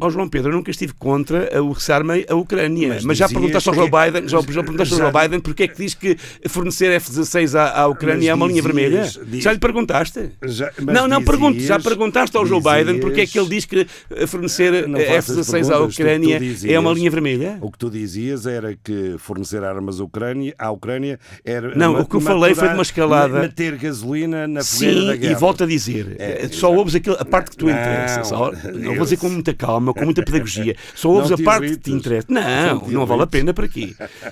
[0.00, 2.88] Ó João Pedro, eu nunca estive contra o que se arma a Ucrânia.
[2.88, 5.62] Mas, Mas já perguntaste ao que- Joe Biden, já, já perguntaste ao Joe Biden porque
[5.64, 6.16] é que diz que
[6.48, 9.02] fornecer F-16 à, à Ucrânia é uma linha vermelha?
[9.26, 10.30] diz- Já lhe perguntaste?
[10.44, 11.60] Já- não, não, pergunto.
[11.60, 15.38] Já perguntaste ao Joe Biden porque é que ele diz que eh, fornecer eh, faças
[15.48, 17.58] F-16 à Ucrânia dizias- é uma linha vermelha?
[17.60, 21.74] O que tu dizias era que fornecer armas à Ucrânia, à Ucrânia era.
[21.74, 23.40] Não, ma- o que eu falei foi de uma escalada.
[23.40, 25.32] Meter gasolina na fogueira Sim, da guerra.
[25.32, 28.24] e volto a dizer, É, eh, só ouves aquilo, a parte que tu interessa.
[28.24, 30.74] Só, não vou dizer com muita calma, com muita pedagogia.
[30.94, 32.26] Só ouves a te parte que te interessa.
[32.28, 33.75] Não Não, vale a pena para quê?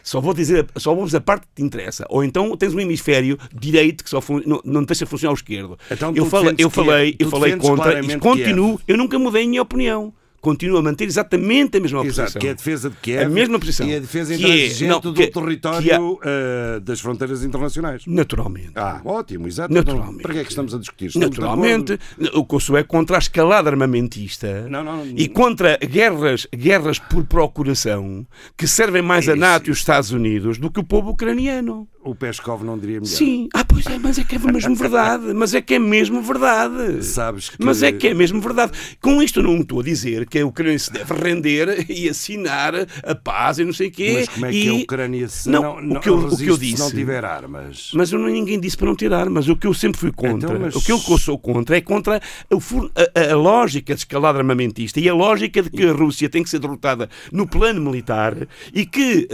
[0.02, 2.04] Só vou dizer, só ouves a parte que te interessa.
[2.09, 5.78] Ou então tens um hemisfério direito que só fun- não, não deixa funcionar o esquerdo.
[5.90, 9.44] Então eu falei, eu é- falei, eu falei defendes contra e continuo, eu nunca mudei
[9.44, 10.12] a minha opinião.
[10.44, 12.40] Continuo a manter exatamente a mesma Exato, posição.
[12.40, 13.88] que é a defesa de Kiev A mesma posição.
[13.88, 18.02] e a defesa Que é- intransigente não, do que- território eh, das fronteiras internacionais.
[18.07, 18.72] Naturalmente.
[18.74, 19.72] Ah, ótimo, exato.
[19.72, 20.11] Naturalmente.
[20.16, 21.07] Então, Para que é que estamos a discutir?
[21.07, 21.98] Estamos Naturalmente,
[22.35, 27.24] o que sou é contra a escalada armamentista Não, não, e contra guerras, guerras por
[27.24, 28.26] procuração
[28.57, 29.35] que servem mais a.
[29.35, 31.88] NATO e os Estados Unidos do que o povo ucraniano.
[32.04, 33.06] O Peskov não diria melhor.
[33.14, 36.20] Sim, ah, pois é, mas é que é mesmo verdade, mas é que é mesmo
[36.20, 37.02] verdade.
[37.02, 38.72] Sabes que- Mas é que é mesmo verdade.
[39.00, 43.14] Com isto não estou a dizer que a Ucrânia se deve render e assinar a
[43.14, 44.12] paz e não sei o quê.
[44.18, 44.62] Mas como é e...
[44.62, 46.94] que a Ucrânia se Não, não, o que eu- o que eu se não disse-
[46.94, 47.90] tiver armas?
[47.94, 49.48] Mas eu ninguém disse para não ter armas.
[49.48, 52.16] O que eu sempre fui contra, Então, mas- o que eu sou contra é contra
[52.16, 56.42] a, a- a lógica de escalada armamentista e a lógica de que a Rússia tem
[56.42, 58.36] que ser derrotada no plano militar
[58.74, 59.26] e que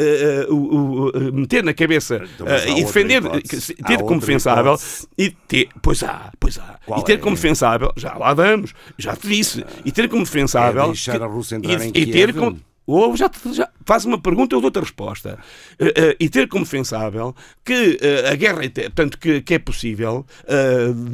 [0.48, 3.22] o- o- o- meter na cabeça Então, e outra defender,
[3.60, 5.08] se- Há ter como outra defensável hipótese.
[5.18, 7.16] e ter, pois há, pois há, Qual e ter é?
[7.18, 11.24] como defensável, já lá vamos, já te disse, e ter como defensável É deixar que-
[11.24, 14.56] a Rússia entrar e, em e ter como ou já, te- já faz uma pergunta,
[14.56, 15.38] eu dou-te a resposta.
[15.78, 20.26] Eh, eh, e ter como defensável que eh, a guerra, portanto, que, que é possível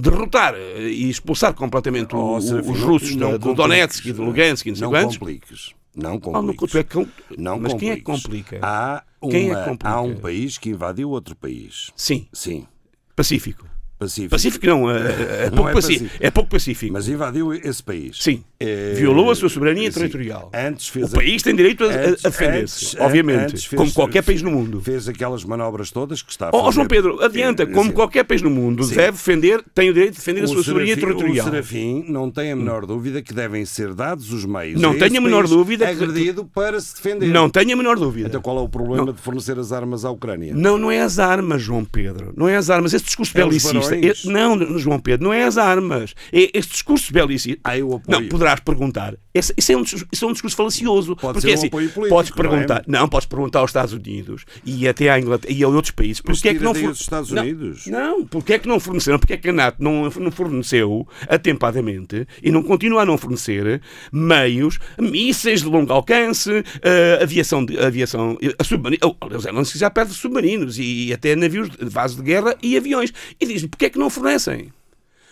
[0.01, 3.57] derrotar e expulsar completamente Oh, o- Serafim, os não- russos não da- do compliques.
[3.65, 5.75] Donetsk e do Lugansk e não Não compliques.
[5.95, 6.19] Não Ah, não,
[6.55, 6.71] compliques.
[6.73, 7.07] tu é com-
[7.39, 8.45] Não Mas quem é que compliques.
[8.51, 8.59] complica?
[8.67, 9.89] Há, Quem é uma- que complica?
[9.95, 11.91] há um país que invadiu outro país.
[11.97, 12.67] Sim, Sim.
[13.15, 13.67] Pacífico.
[13.99, 14.31] Pacífico.
[14.31, 16.11] Pacífico não, eh, eh, é, Não pouco é pacífico.
[16.21, 16.93] é pouco pacífico.
[16.93, 18.19] Mas invadiu esse país.
[18.21, 18.45] Sim.
[18.59, 19.99] Eh, Violou a sua soberania sim.
[19.99, 20.51] territorial.
[20.55, 21.91] Antes fez O país tem direito a, a-
[22.25, 24.81] a defender-se, obviamente, antes fez- como qualquer país no mundo.
[24.81, 26.67] Fez aquelas manobras todas que está a Ó fazer.
[26.69, 27.95] ó, João Pedro, adianta, Eh, como sim.
[27.95, 28.95] qualquer país no mundo Sim.
[28.97, 31.47] deve defender, tem o direito de defender a O sua soberania Serafim- territorial.
[31.47, 34.81] O Serafim não tem a menor dúvida que devem ser dados os meios.
[34.81, 37.27] Não a tenho a menor dúvida que- agredido para se defender.
[37.29, 38.29] Não tenho a menor dúvida.
[38.29, 40.55] Então qual é o problema de fornecer as armas à Ucrânia?
[40.55, 42.33] Não, não é as armas, João Pedro.
[42.37, 42.95] Não é as armas.
[42.95, 43.95] Esse discurso É belicista.
[43.97, 46.15] é- não, João Pedro, não é as armas.
[46.33, 47.61] É este discurso belicista.
[47.65, 48.21] Ah, eu apoio.
[48.21, 49.15] Não, poderás perguntar.
[49.35, 51.17] Esse, isso, é um, isso é um discurso falacioso.
[51.17, 52.49] Pode porque ser um assim, apoio político, podes não é?
[52.49, 52.85] perguntar.
[52.87, 56.21] Não, podes perguntar aos Estados Unidos e até à Inglaterra e a outros países.
[56.21, 57.87] Porque é que não for- os Estados Não, Unidos.
[57.87, 59.19] Não, porque é que não forneceram?
[59.19, 63.81] Porque é que a NATO não, não forneceu atempadamente e não continua a não fornecer
[64.13, 69.91] meios, mísseis de longo alcance, eh, aviação, de, aviação a submarino, oh, aliás, Zelensky já
[69.91, 73.13] perde submarinos e até navios de vasos de guerra e aviões.
[73.41, 74.73] E diz-me, porque é que não fornecem?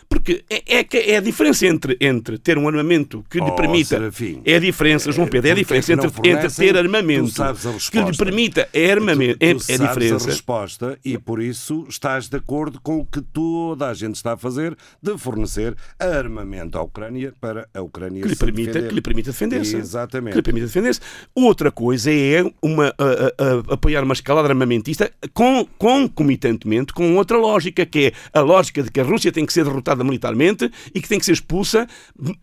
[0.09, 3.89] Porque é, é, é a diferença entre, entre ter um armamento que lhe Oh, permita.
[3.91, 4.41] Serafim.
[4.45, 7.55] É a diferença, João Pedro, é a diferença é entre, entre ter armamento a
[7.91, 8.69] que lhe permita.
[8.73, 9.39] É armamento.
[9.39, 10.27] Tu, é, tu é a sabes a diferença.
[10.27, 14.37] resposta e por isso estás de acordo com o que toda a gente está a
[14.37, 18.89] fazer de fornecer armamento à Ucrânia para a Ucrânia que lhe se permita, defender.
[18.89, 19.77] que lhe permita defender-se.
[19.77, 20.33] Exatamente.
[20.33, 21.01] Que lhe permita defender-se.
[21.35, 27.37] Outra coisa é uma, a- a- a- apoiar uma escalada armamentista com, concomitantemente com outra
[27.37, 31.01] lógica, que é a lógica de que a Rússia tem que ser derrotada militarmente e
[31.01, 31.87] que tem que ser expulsa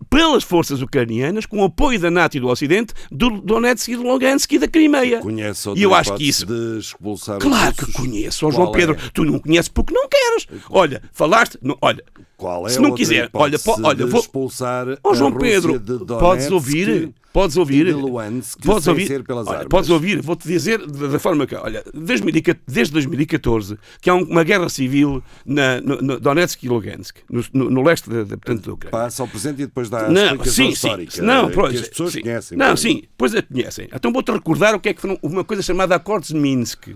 [0.10, 4.04] pelas forças ucranianas, com o apoio da NATO e do Ocidente, do Donetsk e do
[4.04, 5.20] Lugansk e da Crimeia.
[5.20, 8.96] Conhece E eu acho que isso de expulsar Claro que conheço, Qual João Pedro.
[8.96, 9.10] é?
[9.14, 10.48] Tu não conheces porque não queres.
[10.70, 11.58] Olha, falaste.
[11.62, 12.04] não- olha,
[12.42, 14.20] Qual é se não quiser, olha, olha, vou.
[14.20, 19.90] expulsar a João Pedro, Donetsk podes ouvir, podes ouvir, de Luhansk podes ouvir, olha, podes
[19.92, 24.44] ouvir, vou-te dizer da, forma que, olha, desde 2014, desde 2014 que há um- uma
[24.44, 28.66] guerra civil na, no, no Donetsk e Lugansk, no, no- no leste da, da, portanto,
[28.66, 28.92] da Ucrânia.
[28.92, 30.70] Passa ao presente e depois dá a Não, sim, sim.
[30.70, 31.22] histórica.
[31.22, 32.22] Não, que pois, as pessoas sim.
[32.22, 32.58] conhecem.
[32.58, 33.88] Não, sim, pois a conhecem.
[33.94, 36.88] Então vou-te recordar o que é que foi uma coisa chamada Acordos de Minsk.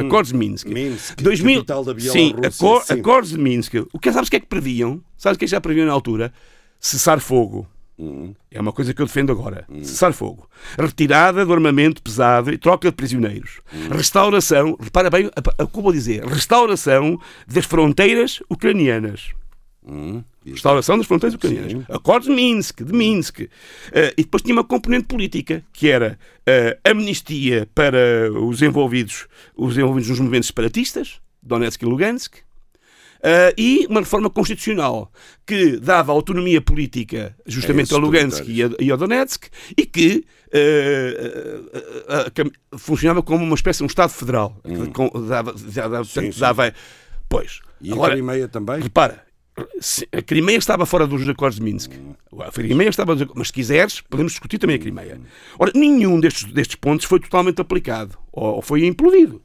[0.00, 0.66] Acordos de Minsk.
[0.68, 0.72] Hum.
[0.72, 2.92] Minsk, 2000, capital da Sim, acor- sim.
[2.94, 3.74] Acordos de Minsk.
[3.92, 4.85] O que sabes o que é que previam?
[5.16, 6.32] Sabes o que é já previam na altura?
[6.78, 7.66] Cessar fogo.
[7.98, 8.34] Hum.
[8.50, 9.66] É uma coisa que eu defendo agora.
[9.82, 10.48] Cessar fogo.
[10.78, 13.60] Retirada do armamento pesado e troca de prisioneiros.
[13.72, 13.88] Hum.
[13.90, 19.30] Restauração, repara bem a, a, como dizer, restauração das fronteiras ucranianas.
[19.88, 21.84] Hum, Restauração das fronteiras ucranianas.
[21.88, 23.40] Acordos de Minsk, de Minsk.
[23.92, 29.78] Eh, e depois tinha uma componente política, que era eh, amnistia para os envolvidos, os
[29.78, 32.38] envolvidos nos movimentos separatistas, Donetsk e Lugansk,
[33.22, 35.10] eh, e uma reforma constitucional
[35.46, 40.24] que dava autonomia política justamente esses ao Lugansk e, a, e ao Donetsk e que
[40.52, 44.56] eh, cam- funcionava como uma espécie de um Estado federal.
[44.64, 46.40] que com- dava, dava, portanto, sim.
[46.40, 46.72] dava-
[47.28, 47.60] pois.
[47.80, 48.80] E a Agora, Crimeia também?
[48.80, 49.22] Repara,
[50.12, 51.92] a Crimeia estava fora dos acordos de Minsk.
[52.40, 55.20] A Crimeia estava, mas se quiseres, podemos discutir também a Crimeia.
[55.58, 59.42] Ora, nenhum destes, destes pontos foi totalmente aplicado ou, ou foi implodido.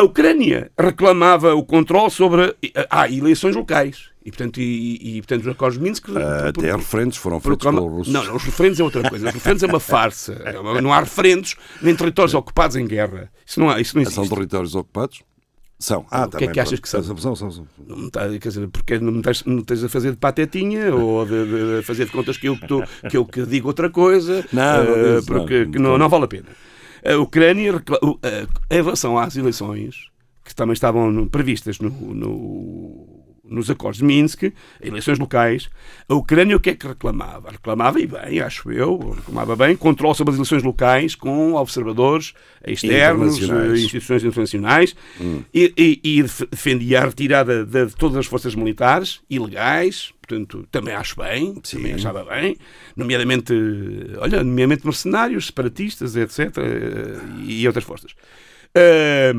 [0.00, 2.54] A Ucrânia reclamava o controle sobre
[2.88, 4.08] ah, eleições locais.
[4.24, 6.08] E, portanto, e, e, portanto os acordos de Minsk...
[6.16, 8.12] Ah, Até referentes foram feitos pelos russos.
[8.12, 9.28] Não, não, os referendos é outra coisa.
[9.28, 10.40] Os referendos é uma farsa.
[10.44, 13.30] É Não há referendos nem territórios ocupados em guerra.
[13.46, 14.14] Isso não, há, isso não existe.
[14.14, 15.22] São territórios ocupados?
[15.78, 16.06] São.
[16.10, 17.02] Ah, O que é também, que achas que são?
[17.02, 17.66] São, são, são.
[17.86, 20.94] Não me tá- quer dizer, porque não me estás, não estás a fazer de patetinha
[20.94, 23.88] ou de, de- fazer de contas que eu, que, tu- que eu que digo outra
[23.88, 25.70] coisa, Não, não eh, porque não.
[25.72, 26.44] que não, não vale a pena.
[27.04, 27.82] A Ucrânia,
[28.70, 30.08] em relação às eleições,
[30.44, 33.09] que também estavam previstas no- no-
[33.50, 34.44] nos acordos de Minsk,
[34.80, 35.68] eleições locais,
[36.08, 37.50] a Ucrânia o que é que reclamava?
[37.50, 42.32] Reclamava, e bem, acho eu, reclamava bem, controle sobre as eleições locais com observadores
[42.66, 43.72] externos, Internacionais.
[43.72, 44.96] eh, instituições internacionais,
[45.52, 50.64] e, e- e def- defendia a retirada de, de todas as forças militares ilegais, portanto,
[50.70, 52.56] também acho bem, também achava bem,
[52.96, 53.52] nomeadamente,
[54.18, 58.14] olha, nomeadamente mercenários, separatistas, etc., eh, e outras forças.
[58.74, 59.34] Eh,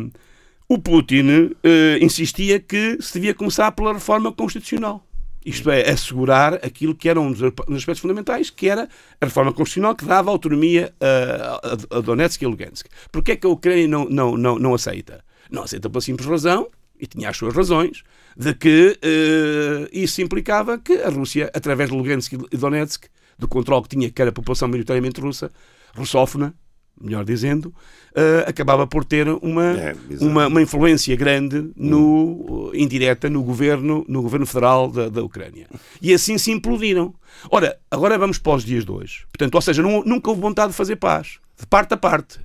[0.72, 5.06] o Putin eh, insistia que se devia começar pela reforma constitucional.
[5.46, 8.88] Isto é, assegurar aquilo que era um dos aspectos fundamentais, que era
[9.20, 12.88] a reforma constitucional que dava autonomia a, a, Donetsk e a Lugansk.
[13.12, 15.26] Porquê é que a Ucrânia não, não, não, não aceita?
[15.50, 18.04] Não aceita pela simples razão, e tinha as suas razões,
[18.38, 23.08] de que eh, isso implicava que a Rússia, através de Lugansk e Donetsk,
[23.38, 25.52] do controle que tinha, que era a população maioritariamente russa,
[25.94, 26.54] russófona,
[27.02, 27.74] melhor dizendo,
[28.16, 34.22] eh, acabava por ter uma, É, uma, uma influência grande no, indireta no governo, no
[34.22, 35.68] governo federal da, da Ucrânia.
[36.02, 37.14] E assim se implodiram.
[37.50, 39.24] Ora, agora vamos para os dias de hoje.
[39.32, 42.40] Portanto, ou seja, não- nunca houve vontade de fazer paz, de parte a parte.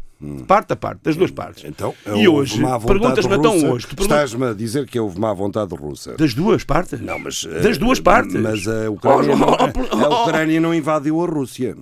[0.49, 1.63] Parte a parte, das duas partes.
[1.65, 5.75] Então, e houve hoje, perguntas-me então hoje, perguntas- Estás-me a dizer que houve má vontade
[5.75, 6.17] russa.
[6.17, 6.99] das duas partes?
[7.03, 8.33] Não, mas, eh, Das duas partes.
[8.35, 9.57] Mas a Ucrânia, Oh, não, oh,
[9.93, 11.77] oh, a Ucrânia não invadiu a Rússia.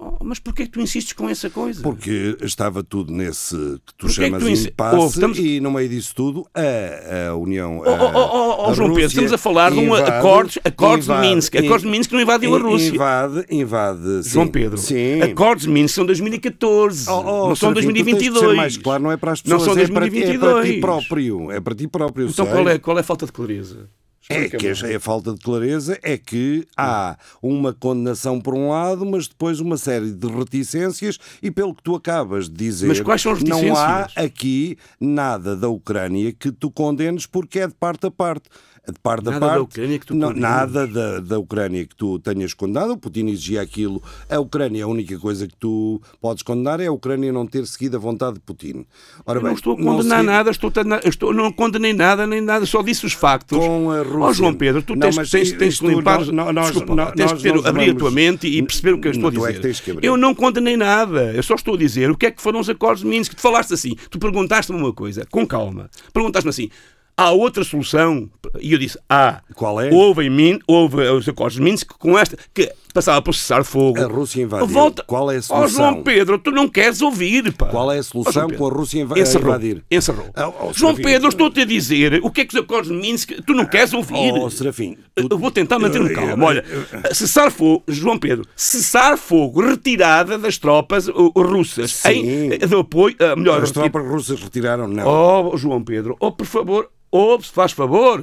[0.00, 1.82] Oh, mas porquê que tu insistes com essa coisa?
[1.82, 5.72] Porque estava tudo nesse que tu Porquê que chamas tu insi- impasse estamos- e no
[5.72, 7.78] meio disso tudo a, a União.
[7.78, 10.58] Oh, oh, oh, oh, oh, a João Pedro, estamos a falar de um invade- acordos,
[10.64, 11.56] acordos de invade- Minsk.
[11.56, 12.94] Acordos de Minsk não invadiu a Rússia.
[12.94, 14.22] Invade, invade.
[14.22, 14.30] sim.
[14.30, 15.20] João Pedro, Sim.
[15.20, 18.50] acordos de Minsk são 2014, Oh, oh, não são Serafim, tu tens de 2022.
[18.50, 20.32] ser mais claro, não é para as Não pessoas, são é, para, ti- é para
[20.32, 20.80] ti 2022.
[20.80, 21.50] próprio.
[21.50, 22.28] É para ti próprio.
[22.28, 22.54] Então sei.
[22.54, 23.88] qual é, qual é a falta de clareza?
[24.30, 29.06] É que a, a falta de clareza é que há uma condenação por um lado,
[29.06, 33.22] mas depois uma série de reticências e pelo que tu acabas de dizer, Mas quais
[33.22, 38.06] são as não há aqui nada da Ucrânia que tu condenes porque é de parte
[38.06, 38.48] a parte.
[38.86, 41.94] De parte a Nada da parte, Ucrânia que tu não, nada da, da Ucrânia que
[41.94, 42.92] tu tenhas condenado.
[42.92, 44.02] O Putin exigia aquilo.
[44.30, 47.98] A Ucrânia, a única coisa que tu podes condenar é a Ucrânia não ter seguido
[47.98, 48.86] a vontade de Putin.
[49.26, 52.40] Ora Eu bem, não estou a condenar nada, estou, a- estou, não condenei nada, nem
[52.40, 53.58] nada, só disse os factos.
[53.58, 54.30] Com a Rússia.
[54.30, 56.18] Ó João Pedro, tu Não, tens, mas tens, tens de limpar.
[56.26, 59.00] nós- nós- desculpa, tens nós de ter, não abrir a tua mente e perceber o
[59.00, 59.60] que eu estou a é dizer.
[59.60, 60.06] tens abrir.
[60.06, 62.68] eu não condenei nada, eu só estou a dizer o que é que foram os
[62.68, 63.34] acordos de Minsk.
[63.34, 65.90] Tu falaste assim, tu perguntaste-me uma coisa, com calma.
[66.12, 66.70] Perguntaste-me assim.
[67.16, 68.30] Há outra solução?
[68.60, 69.40] E eu disse, há.
[69.54, 69.90] Qual é?
[69.92, 74.00] Houve, em Min, houve os acordos de Minsk com esta, que passava por cessar fogo.
[74.00, 74.66] A Rússia invadiu.
[74.66, 75.04] Volta.
[75.06, 75.68] Qual é a Ó solução?
[75.68, 77.66] João Pedro, tu não queres ouvir, pá.
[77.66, 79.84] Qual é a solução Pedro, com a Rússia a encerrou, invadir?
[79.90, 80.26] Encerrou.
[80.36, 80.94] Ó, João.
[80.94, 83.92] Pedro, estou-te a dizer o que é que os acordos de Minsk tu não queres
[83.92, 84.32] ouvir.
[84.32, 86.44] Oh, Serafim, tu- Eu vou tentar manter-me calmo.
[86.44, 86.64] Olha,
[87.12, 92.10] cessar fogo, João Pedro, cessar fogo, retirada das tropas russas Sim.
[92.52, 94.88] em, de apoio, uh, melhor, As tropas russas retiraram?
[94.88, 95.50] Não.
[95.52, 98.22] Oh, João Pedro, oh, por favor, ouve, se faz favor.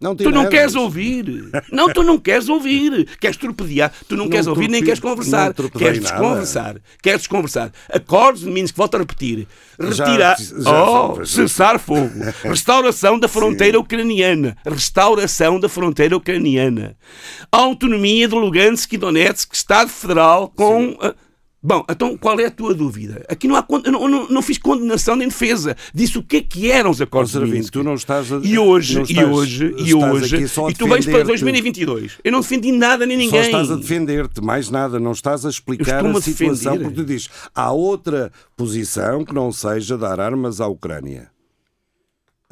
[0.00, 1.50] Não Tu não queres ouvir.
[1.70, 3.06] Não, tu não queres ouvir.
[3.20, 3.92] Queres torpedear.
[4.08, 5.52] Tu não, Não queres ouvir nem queres conversar.
[5.52, 6.14] Queres nada.
[6.16, 6.76] desconversar.
[7.02, 7.70] Queres desconversar.
[7.92, 9.46] Acordos de Minsk, volto a repetir.
[9.78, 10.36] Retirar.
[10.66, 12.10] oh, cessar fogo.
[12.42, 14.56] Restauração da fronteira ucraniana.
[14.64, 16.96] Restauração da fronteira ucraniana.
[17.52, 20.96] Autonomia de Lugansk e Donetsk, Estado Federal com.
[21.02, 21.14] ah,
[21.62, 23.22] Bom, então qual é a tua dúvida?
[23.28, 25.76] Aqui não há eu não, não, não fiz condenação nem defesa.
[25.94, 27.70] Disse o que é que eram os acordos de Minsk.
[27.72, 30.74] tu não estás a, E hoje, não e estás- hoje, e estás hoje, só e
[30.74, 31.26] tu vais para defender-te.
[31.26, 32.12] 2022.
[32.24, 33.40] Eu não defendi nada nem Só ninguém.
[33.42, 36.78] estás a defender-te, mais nada, não estás a explicar a a situação, defender.
[36.84, 41.28] porque tu dizes há outra posição que não seja dar armas à Ucrânia.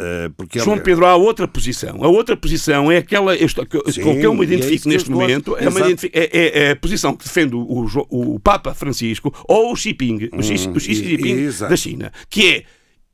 [0.01, 2.05] Eh, porque João Pedro, há outra posição.
[2.05, 5.11] A outra posição é aquela esta- Sim, com que eu me é identifico eu neste
[5.11, 5.57] momento.
[5.57, 5.65] É,
[6.13, 10.29] é- é- é a posição que defende o, o Papa Francisco ou o Xi Jinping,
[10.33, 12.65] o Xi, o Xi Jinping da China, que é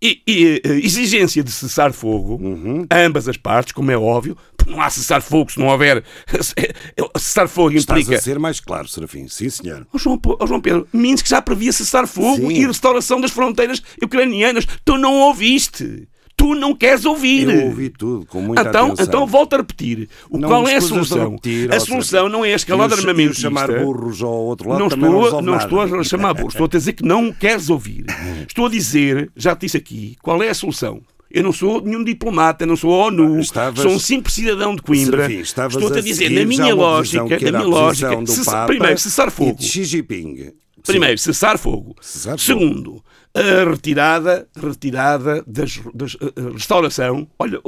[0.02, 2.84] e- e, eh, exigência de cessar fogo Uhum.
[2.90, 6.04] a ambas as partes, como é óbvio, não há cessar fogo se não houver
[7.16, 9.26] cessar fogo estás implica a ser mais claro, Serafim.
[9.28, 9.86] Sim, senhor.
[9.92, 12.56] Ó João, ó João Pedro, Minsk já previa cessar fogo Sim.
[12.60, 14.66] e restauração das fronteiras ucranianas.
[14.84, 16.06] Tu não ouviste.
[16.36, 17.48] Tu não queres ouvir.
[17.48, 19.04] Eu ouvi tudo com muita então, atenção.
[19.06, 20.08] então volto a repetir.
[20.28, 21.30] O Não qual é a solução?
[21.30, 23.42] repetir, a solução não é a escalada armamentista.
[23.42, 25.64] chamar burros ao outro lado não não estou, não nada.
[25.64, 28.04] estou a chamar burros, estou a dizer que não queres ouvir.
[28.48, 31.00] Estou a dizer, já te disse aqui, qual é a solução.
[31.30, 35.30] Eu não sou nenhum diplomata, não sou ONU, Estavas- sou um simples cidadão de Coimbra.
[35.32, 38.10] Estou-te a a dizer, na minha lógica, na minha lógica,
[38.44, 39.60] Papa primeiro, cessar fogo.
[39.60, 40.52] Xi Jinping.
[40.86, 41.96] Primeiro, cessar fogo.
[42.00, 43.03] Cessar fogo.
[43.36, 47.60] A retirada, retirada das, das- a- a restauração, olha,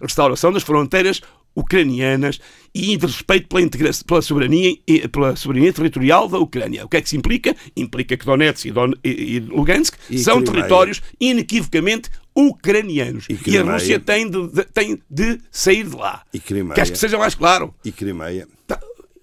[0.00, 1.20] restauração das fronteiras
[1.54, 2.40] ucranianas
[2.74, 3.68] e de respeito pela,
[4.06, 6.86] pela, soberania, e- pela soberania territorial da Ucrânia.
[6.86, 7.54] O que é que isso implica?
[7.76, 13.26] Implica que Donetsk e, Don, e, e Lugansk E são territórios inequivocamente ucranianos.
[13.28, 13.74] E a.
[13.74, 16.22] Rússia tem de, de- tem de sair de lá.
[16.32, 16.74] E Crimeia.
[16.76, 17.74] Queres que seja mais claro?
[17.84, 18.48] E Crimeia.
[18.66, 18.80] Tá.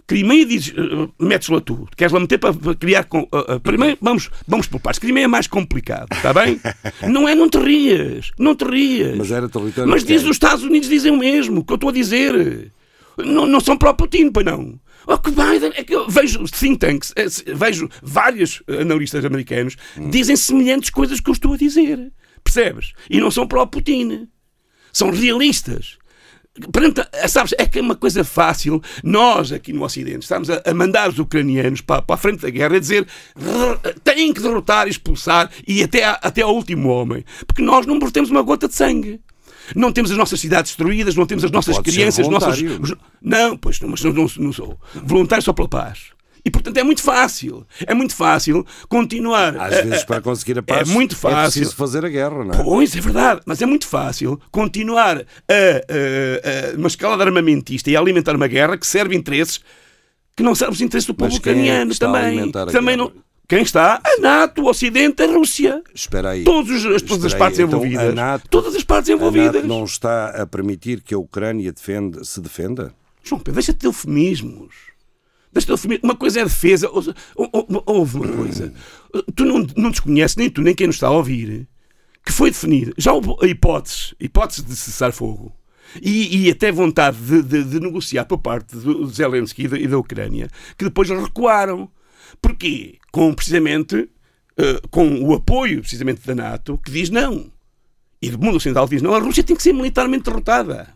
[0.07, 3.03] Crimeia diz, uh, metes lá tu, queres lá meter para, para criar.
[3.03, 4.99] Com, uh, uh, primeiro, vamos, vamos por partes.
[4.99, 6.61] Crimeia é mais complicado, está bem?
[7.09, 9.17] não é, não te rias, não te rias.
[9.17, 11.89] Mas era território Mas diz os Estados Unidos dizem o mesmo, o que eu estou
[11.89, 12.71] a dizer.
[13.17, 14.79] Não, não são para o Putin, pois não.
[15.05, 20.09] Oh, que Biden, é que eu vejo think tanks, eh, vejo vários analistas americanos Hum.
[20.09, 22.11] dizem semelhantes coisas que eu estou a dizer.
[22.43, 22.93] Percebes?
[23.09, 24.27] E não são para o Putin.
[24.91, 25.96] São realistas.
[26.71, 28.81] Perante, sabes, é que é uma coisa fácil.
[29.03, 32.49] Nós, aqui no Ocidente, estamos a, a mandar os ucranianos para, para a frente da
[32.49, 33.05] guerra a dizer
[33.37, 37.23] "Rrr, têm que derrotar, expulsar e até, a- até ao último homem.
[37.45, 39.19] Porque nós não temos uma gota de sangue.
[39.75, 42.57] Não temos as nossas cidades destruídas, não temos as nossas crianças, nossas.
[43.21, 44.79] Não, pois não, mas não, não, não sou.
[45.03, 46.16] Voluntário só pela paz.
[46.47, 47.67] E portanto é muito fácil.
[47.86, 49.57] É muito fácil continuar.
[49.57, 51.60] Às a- vezes, a- para conseguir a paz, é muito é fácil.
[51.62, 52.63] preciso fazer a guerra, não é?
[52.63, 57.97] Pois, é verdade, mas é muito fácil continuar a, a- a- uma escalada armamentista e
[57.97, 59.60] a alimentar uma guerra que serve interesses
[60.38, 62.39] que não serve os interesses do povo é ucraniano a também.
[62.55, 63.12] a também não.
[63.49, 63.99] Quem está?
[64.05, 65.81] A NATO, o Ocidente, a Rússia.
[65.93, 66.43] Espera aí.
[66.45, 67.39] Todos os- as- todas as Espera aí.
[67.39, 68.10] partes Então, envolvidas.
[68.10, 69.54] a NATO- todas as partes A envolvidas.
[69.56, 72.93] NATO não está a permitir que a Ucrânia defenda, se defenda?
[73.23, 74.87] João Pedro, deixa-te de eufemismos.
[76.03, 76.89] Uma coisa é defesa.
[76.89, 77.03] ou-
[77.35, 78.73] ou- ou- Houve uma coisa.
[79.35, 81.67] Tu não, não desconheces, nem tu, nem quem nos está a ouvir,
[82.25, 85.53] que foi definir já houve a hipótese, hipótese de cessar fogo.
[86.01, 89.87] E, e até vontade de, de- de negociar por parte do Zelensky e da, e
[89.87, 91.89] da Ucrânia, que depois recuaram.
[92.41, 92.97] Porquê?
[93.12, 94.10] Com precisamente
[94.58, 97.49] eh, com o apoio precisamente da NATO, que diz não.
[98.21, 100.93] E do mundo ocidental diz não, a Rússia tem que ser militarmente derrotada.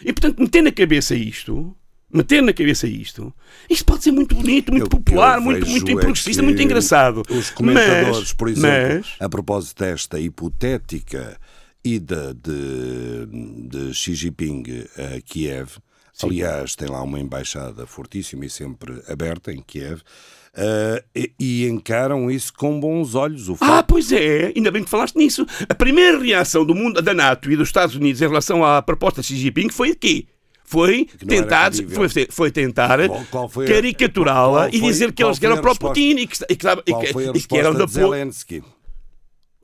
[0.00, 1.76] E portanto, meter na cabeça isto,
[2.12, 3.32] meter na cabeça isto,
[3.68, 7.22] isto pode ser muito bonito, muito Eu- popular, eu muito, muito é progressista, muito engraçado.
[7.28, 11.38] Os comentadores, Mas- por exemplo, mas- a propósito desta hipotética
[11.84, 14.64] ida de, de Xi Jinping
[14.96, 15.70] a Kiev,
[16.22, 20.00] aliás, tem lá uma embaixada fortíssima e sempre aberta em Kiev,
[20.54, 23.48] eh, e, e encaram isso com bons olhos.
[23.48, 25.46] O Ah, pois é, ainda bem que falaste nisso.
[25.68, 29.20] A primeira reação do mundo, da NATO e dos Estados Unidos em relação à proposta
[29.20, 30.26] de Xi Jinping foi quê?
[30.66, 32.98] Foi tentar, foi, foi tentar
[33.66, 35.94] caricaturá-la e dizer que eles eram a para o resposta?
[35.94, 37.88] Putin e que, e que, e que- que eram apoio.
[37.88, 38.62] Zelensky?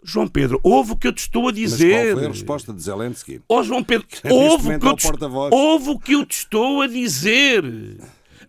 [0.04, 1.90] João Pedro, houve o que eu te estou a Mas dizer.
[2.06, 3.40] qual foi a resposta de Zelensky?
[3.48, 6.26] Ó João Pedro, neste houve o, momento que eu é te, houve o que eu
[6.26, 7.62] te estou a dizer.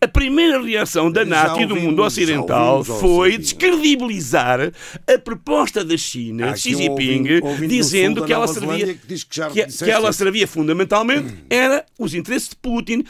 [0.04, 4.60] A primeira reação da NATO e do mundo ocidental foi descredibilizar
[5.08, 10.12] a proposta da China, de Xi aqui um Jinping, dizendo que ela servia, que ela
[10.12, 13.06] servia fundamentalmente era os interesses de Putin.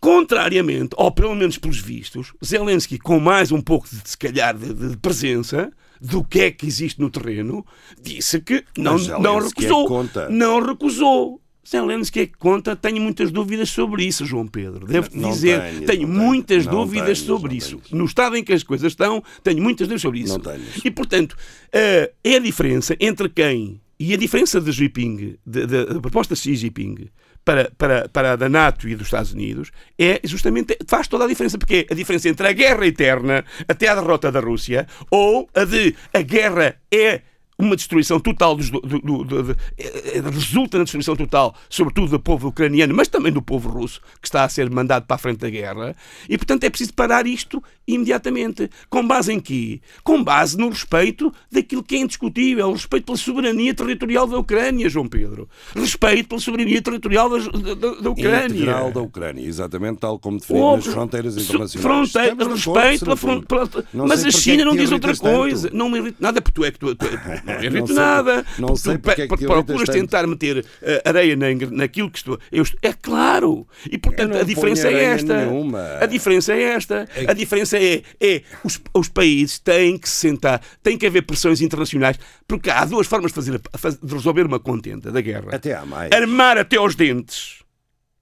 [0.00, 4.96] Contrariamente, ou pelo menos pelos vistos, Zelensky, com mais um pouco de, se calhar, de,
[4.96, 5.70] presença
[6.00, 7.62] do que é que existe no terreno,
[8.00, 9.86] disse que não, não é que recusou.
[9.86, 10.30] conta.
[10.30, 11.42] Não recusou.
[11.70, 14.86] Zelensky é que conta, tenho muitas dúvidas sobre isso, João Pedro.
[14.86, 16.08] Devo-te dizer, tenho, tenho tenho.
[16.08, 17.78] muitas Não dúvidas tenho, sobre isso.
[17.78, 17.98] tenho.
[17.98, 20.40] No estado em que as coisas estão, tenho muitas dúvidas sobre isso.
[20.84, 21.36] E, portanto,
[21.72, 26.56] eh, é a diferença entre quem e a diferença de Jinping, da proposta de Xi
[26.56, 27.10] Jinping
[27.44, 31.28] para, para, para a da NATO e dos Estados Unidos, é justamente, faz toda a
[31.28, 35.48] diferença, porque é a diferença entre a guerra eterna até a derrota da Rússia ou
[35.54, 37.20] a de a guerra é
[37.60, 42.48] uma destruição total dos, do, do- do- eh, resulta na destruição total, sobretudo do povo
[42.48, 45.50] ucraniano, mas também do povo russo, que está a ser mandado para a frente da
[45.50, 45.94] guerra,
[46.28, 48.70] e portanto é preciso parar isto imediatamente.
[48.88, 49.80] Com base em quê?
[50.02, 54.88] Com base no respeito daquilo que é indiscutível, o respeito pela soberania territorial da Ucrânia,
[54.88, 55.48] João Pedro.
[55.74, 57.38] Respeito pela soberania territorial da,
[57.74, 58.46] da- da Ucrânia.
[58.56, 62.12] Integral da Ucrânia, exatamente tal como definido Oh, nas fronteiras internacionais.
[62.12, 63.88] fronteira- respeito acordo, pela fronteira.
[63.92, 65.22] Não Mas a China é não diz outra tanto.
[65.22, 65.70] coisa.
[65.72, 66.94] Não me irrita nada, porque tu é que tu.
[66.94, 67.06] tu
[67.70, 68.44] não sei nada.
[68.44, 72.10] porque- não porque sei tu porque é que procuras tentar meter eh, areia na, naquilo
[72.10, 72.38] que estou.
[72.52, 73.66] Eu estou- é claro.
[73.90, 75.46] E portanto não a diferença é esta.
[75.46, 75.82] nenhuma.
[76.00, 77.08] A diferença é esta.
[77.28, 81.60] A diferença é, é os, os países têm que se sentar, tem que haver pressões
[81.60, 83.60] internacionais, porque há duas formas de, fazer,
[84.02, 85.48] de resolver uma contenda da guerra.
[85.52, 86.10] Até há mais.
[86.12, 87.60] Armar até aos dentes,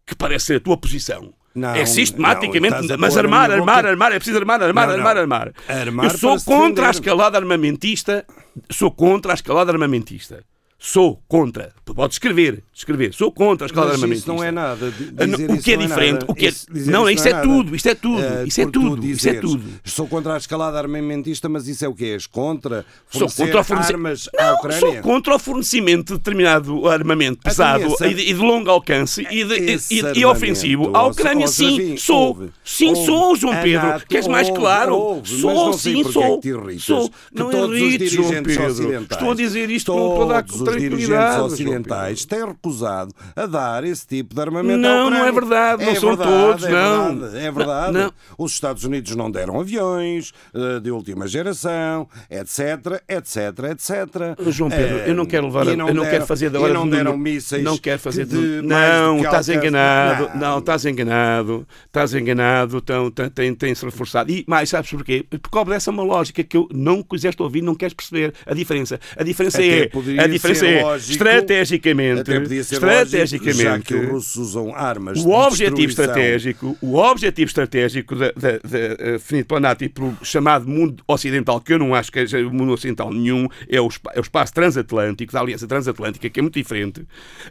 [0.07, 1.33] que parece ser a tua posição.
[1.55, 5.01] Não, é sistematicamente, não, mas armar, armar, boca- armar, é preciso armar, armar, Não, não.
[5.07, 5.53] armar, armar.
[5.67, 8.25] Armar Eu sou contra a escalada armamentista,
[8.71, 10.45] sou contra a escalada armamentista.
[10.81, 11.73] Sou contra.
[11.85, 13.13] Tu podes escrever, escrever.
[13.13, 14.31] Sou contra a escalada Mas armamentista.
[14.31, 14.93] isso não é nada.
[15.19, 16.53] Ah, dizer o que é não diferente, o que é-
[16.91, 17.43] não, isso é nada.
[17.43, 19.65] tudo, isto é tudo, isso é tudo, isso é dizeres, tudo.
[19.85, 22.05] Sou contra a escalada armamentista, mas isso é o quê?
[22.15, 23.97] És contra Sou contra o fornecimento.
[23.97, 24.79] armas à Não, Ucrânia?
[24.81, 29.27] sou contra o fornecimento de determinado armamento Então, pesado e, de, e de longo alcance
[29.29, 32.51] e, de- e- e- ofensivo à Ucrânia, sim, sou.
[32.65, 34.01] sim, sou, João Pedro.
[34.09, 35.23] Queres mais claro?
[35.25, 36.41] sou, sim, é sou.
[36.41, 37.11] que sou.
[37.11, 39.07] que Não irrites, João Pedro.
[39.11, 44.07] Estou a dizer isto com toda a os dirigentes ocidentais têm recusado a dar esse
[44.07, 47.17] tipo de armamento Não, não é verdade, não É são verdade, todos, é não.
[47.19, 47.93] verdade, É verdade.
[47.93, 48.13] Não, não.
[48.39, 53.37] Os Estados Unidos não deram aviões eh, de última geração, etc, etc,
[53.71, 54.51] etc.
[54.51, 56.85] João Pedro, Eh, eu não quero levar, e eu não quero fazer da e não
[56.89, 60.31] de- deram mísseis Não quero fazer de, de Não, estás enganado.
[60.35, 60.49] Não.
[60.49, 61.67] Não, estás enganado.
[61.87, 62.81] Estás enganado.
[62.81, 64.31] Tem- tem- tem-se reforçado.
[64.31, 65.25] E mais, sabes porquê?
[65.29, 68.99] Porque obedece a uma lógica que eu não quiseste ouvir, não queres perceber a diferença.
[69.17, 70.58] A diferença Até é, a diferença
[70.97, 72.25] estrategicamente,
[72.65, 78.15] ser estrategicamente, lógico, já que os russos usam armas o objetivo estratégico, o objetivo estratégico
[78.17, 81.95] da, da, da, eh, definido pela NATO e pelo chamado mundo ocidental, que eu não
[81.95, 85.67] acho que seja o mundo ocidental nenhum, é o, é o espaço transatlântico, da Aliança
[85.67, 87.03] Transatlântica, que é muito diferente,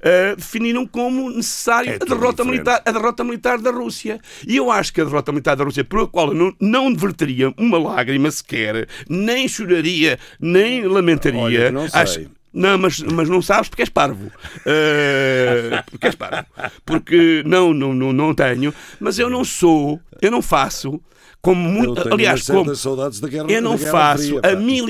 [0.02, 2.50] eh, definiram como necessário É a, derrota diferente.
[2.52, 4.20] militar, a derrota militar da Rússia.
[4.48, 6.96] E eu acho que a derrota militar da Rússia, por a qual eu não, não
[6.96, 11.42] verteria uma lágrima sequer, nem choraria, nem lamentaria.
[11.42, 12.02] Olha, não sei.
[12.02, 14.32] acho- Não, mas, mas não sabes porque és parvo.
[14.66, 16.46] Eh, porque és parvo.
[16.86, 18.74] Porque não, não, não, não tenho.
[19.00, 21.00] Mas eu não sou, eu não faço
[21.42, 22.14] como Eu muito.
[22.14, 22.76] Aliás, como.
[22.76, 24.86] saudades da guerra Eu não Guerra faço Fria, a mil,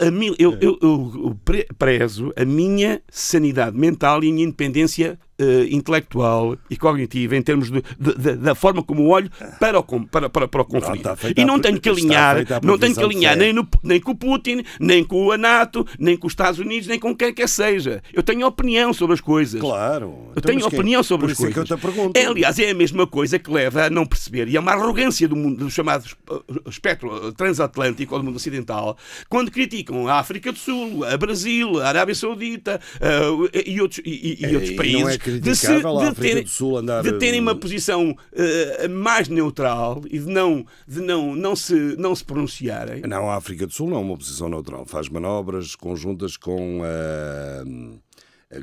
[0.00, 4.32] a, a- mil eu, eu, eu- eu pre- prezo a minha sanidade mental e a
[4.32, 9.30] minha independência eh, intelectual e cognitiva em termos de, de- de- da forma como olho
[9.60, 11.08] para o, para, para, para o conflito.
[11.36, 14.62] e não tenho que alinhar, não tenho que alinhar nem, no- nem com o Putin,
[14.80, 18.02] nem com a NATO, nem com os Estados Unidos, nem com quem quer seja.
[18.12, 19.60] Eu tenho opinião sobre as coisas.
[19.60, 20.06] Claro.
[20.06, 21.70] Eu Então, tenho que- opinião sobre as é coisas.
[22.14, 25.26] É, aliás, é a mesma coisa que leva a não perceber, e é uma arrogância
[25.28, 28.96] do mundo, do chamado uh, espectro uh, transatlântico ou do mundo ocidental,
[29.28, 34.38] quando criticam a África do Sul, a Brasil, a Arábia Saudita uh, e outros, e,
[34.40, 38.90] e- outros É, países é de, se- de andar, de terem uma uh, posição uh,
[38.90, 43.02] mais neutral e de não, de não, não, se, não se pronunciarem.
[43.02, 44.84] Não, a África do Sul não é uma posição neutral.
[44.86, 46.80] Faz manobras conjuntas com.
[46.84, 47.64] ah,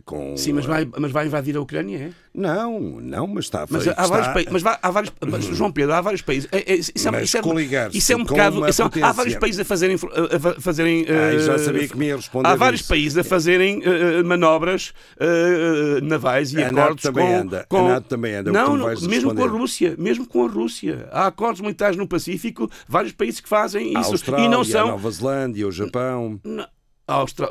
[0.04, 2.10] com Sim, mas vai, mas vai invadir a Ucrânia, é?
[2.34, 3.96] Não, não, mas está Mas feito.
[3.98, 4.52] há vários está- países.
[4.52, 6.50] Mas, há vários, mas, João Pedro, há vários países.
[6.52, 7.40] É, é, isso, é, Mas isso, é,
[7.94, 8.68] isso é um bocado.
[8.68, 9.96] isso é- há potência- vários países a fazerem.
[9.96, 12.90] a fa- fazerem Ai, já eh, sabia que me ia responder Há vários isso.
[12.90, 17.64] países a fazerem eh, manobras eh, navais e A NATO acordos também com, anda, a
[17.66, 17.88] com...
[17.88, 19.48] NATO também anda, é Não, não, mesmo com a responder.
[19.48, 21.08] Rússia, mesmo com a Rússia.
[21.12, 24.66] Há acordos militares no Pacífico, vários países que fazem a isso Austrália, e não a
[24.66, 24.88] são.
[24.90, 26.40] Nova Zelândia, o Japão.
[26.44, 26.66] Não,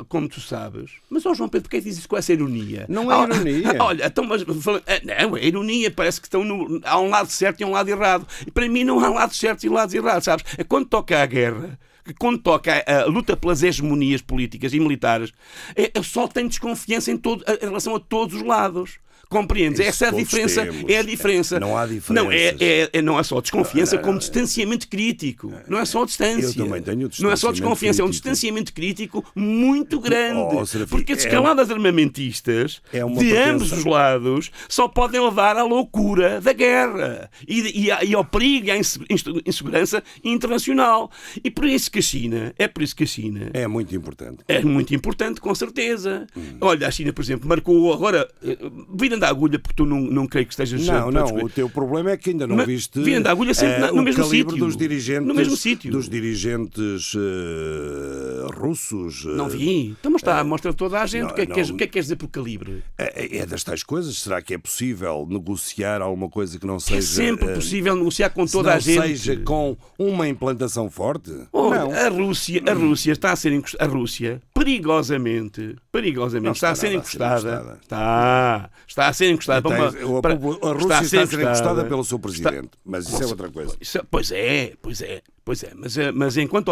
[0.09, 0.91] como tu sabes.
[1.09, 2.85] Mas, ó João Pedro, porquê é que dizes com essa ironia?
[2.89, 3.75] Não é Ah, ironia.
[3.83, 7.31] Olha, então, mas fala- ah, não, é ironia, parece que estão no, há um lado
[7.31, 8.27] certo e um lado errado.
[8.45, 10.43] E para mim não há lados certos e lados errados, sabes?
[10.57, 14.79] É quando toca a guerra, que quando toca a, a luta pelas hegemonias políticas e
[14.79, 15.31] militares,
[15.75, 18.99] é, eu só tenho desconfiança em, todo, em relação a todos os lados.
[19.35, 19.79] Compreendes?
[19.79, 20.65] Isso Essa é a diferença.
[20.65, 20.89] temos.
[20.89, 21.59] É a diferença.
[21.59, 25.51] Não há Não, é, é, é- não é só desconfiança, como distanciamento crítico.
[25.67, 26.45] Não é só distância.
[26.59, 28.29] Eu também tenho Não é só desconfiança, é um crítico.
[28.29, 30.55] distanciamento crítico muito grande.
[30.55, 35.19] Oh, Serafim, porque as é escaladas armamentistas é uma de ambos os lados só podem
[35.21, 41.11] levar à loucura da guerra e, e, e ao perigo e à insegurança internacional.
[41.43, 44.39] E por isso que a China, é por isso que a China É muito importante.
[44.47, 46.25] é muito importante, com certeza.
[46.35, 46.57] Hum.
[46.61, 48.57] Olha, a China, por exemplo, marcou agora, eh,
[48.97, 50.85] virando a agulha, porque tu não, não creio que estejas.
[50.85, 53.75] Não, não, o teu problema é que ainda não Mas viste virando a agulha sempre
[53.75, 54.65] eh, na- no mesmo calibre sítio.
[54.65, 55.91] dos dirigentes, No mesmo sítio.
[55.91, 59.25] dos dirigentes eh, russos.
[59.25, 59.87] eh, Não vi.
[59.99, 61.23] Então, mas está, mostra toda a gente.
[61.23, 61.55] não, o, que é que não.
[61.55, 62.83] queres, o que é que queres dizer por calibre?
[62.97, 64.17] É, é das tais coisas.
[64.17, 68.29] Será que é possível negociar alguma coisa que não É seja sempre eh, possível negociar
[68.29, 69.01] com toda a gente.
[69.17, 71.31] seja com uma implantação forte?
[71.51, 71.91] Olha, não.
[71.91, 76.73] a Rússia, a Rússia está a ser encost- a Rússia perigosamente, perigosamente Não está, a
[76.73, 77.55] está ser nada a ser encostada.
[77.55, 77.79] encostada.
[77.81, 79.61] Está, está a ser encostada.
[79.61, 82.69] para uma- para- a Rússia está a ser encostada pelo seu Está- presidente.
[82.83, 83.75] Mas isso é outra coisa.
[83.79, 85.71] Isso é- pois é, pois é, pois é.
[85.75, 86.71] Mas, eh, mas enquanto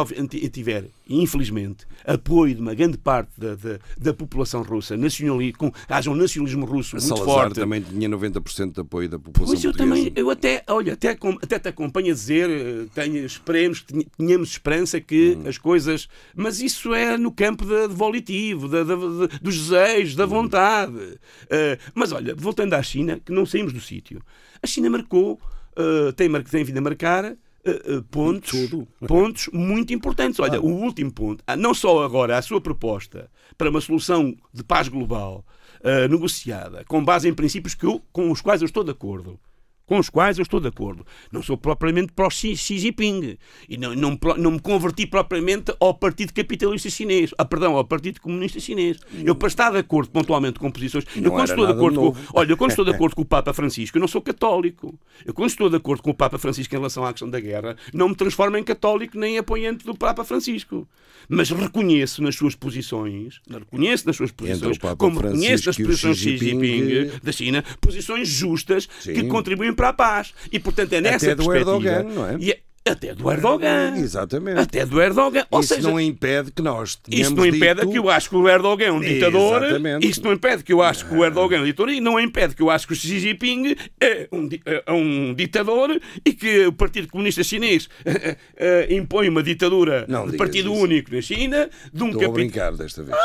[0.51, 6.09] tiver, infelizmente, apoio de uma grande parte da, da, da população russa, nacionali, com, haja
[6.09, 7.55] um nacionalismo russo muito Salazar forte.
[7.59, 9.95] também tinha 90% de apoio da população Pois eu portuguesa.
[10.07, 11.09] também, eu até, olha, até,
[11.41, 13.85] até te acompanho a dizer, eh, tenho, esperemos
[14.17, 15.47] tenhamos esperança que Hum.
[15.47, 16.07] as coisas.
[16.35, 18.95] Mas isso é no campo da, do volitivo, da- da-
[19.41, 20.17] dos desejos, Hum.
[20.17, 21.19] da vontade.
[21.49, 24.19] Eh, mas olha, voltando à China, que não saímos do sítio,
[24.61, 25.39] a China marcou,
[25.77, 27.35] eh, tem, tem vindo a marcar.
[27.65, 28.87] Eh, eh, pontos, Tudo.
[29.07, 30.39] pontos muito importantes.
[30.39, 34.63] Olha, o último ponto, ah, não só agora a sua proposta para uma solução de
[34.63, 35.45] paz global
[35.83, 39.39] eh, negociada, com base em princípios que eu- com os quais eu estou de acordo.
[39.85, 41.05] Com os quais eu estou de acordo.
[41.31, 43.37] Não sou propriamente pró Xi, Xi Jinping.
[43.67, 47.31] E não, não, não me converti propriamente ao Partido Capitalista Chinês.
[47.37, 48.97] Ah, perdão, ao Partido Comunista Chinês.
[49.23, 51.05] Eu, para estar de acordo pontualmente com posições.
[51.15, 52.15] eu, Não quando era estou de acordo com.
[52.33, 54.97] Olha, eu quando estou de acordo com o Papa Francisco, eu não sou católico.
[55.25, 57.75] Eu quando estou de acordo com o Papa Francisco em relação à questão da guerra,
[57.93, 60.87] não me transformo em católico nem apoiante do Papa Francisco.
[61.29, 65.87] Mas reconheço nas suas posições, reconheço nas suas posições, como reconheço nas Francisco e o
[65.87, 69.27] posições Xi Xi Jinping Jinping, da China, posições justas que Sim.
[69.27, 70.33] contribuem para a paz.
[70.51, 71.89] E portanto é nessa Até do perspectiva.
[71.89, 72.37] Erdogan, não é?
[72.39, 73.95] E é- até do Erdogan.
[73.95, 74.59] Exatamente.
[74.59, 75.45] Até do Erdogan.
[75.49, 77.91] Ou Isso seja, não impede que nós tenhamos isto não impede dito...
[77.93, 79.63] que eu acho que o Erdogan é um ditador.
[79.63, 80.05] Exatamente.
[80.09, 81.93] Isto não impede que eu acho que o Erdogan é um ditador.
[81.93, 85.33] E não impede que eu acho que o Xi Jinping é um, di- é um
[85.33, 90.73] ditador e que o Partido Comunista Chinês eh, eh, impõe uma ditadura Não de partido
[90.73, 90.81] isso.
[90.83, 92.33] único na China, de um Estou a capitão.
[92.33, 93.17] brincar desta vez.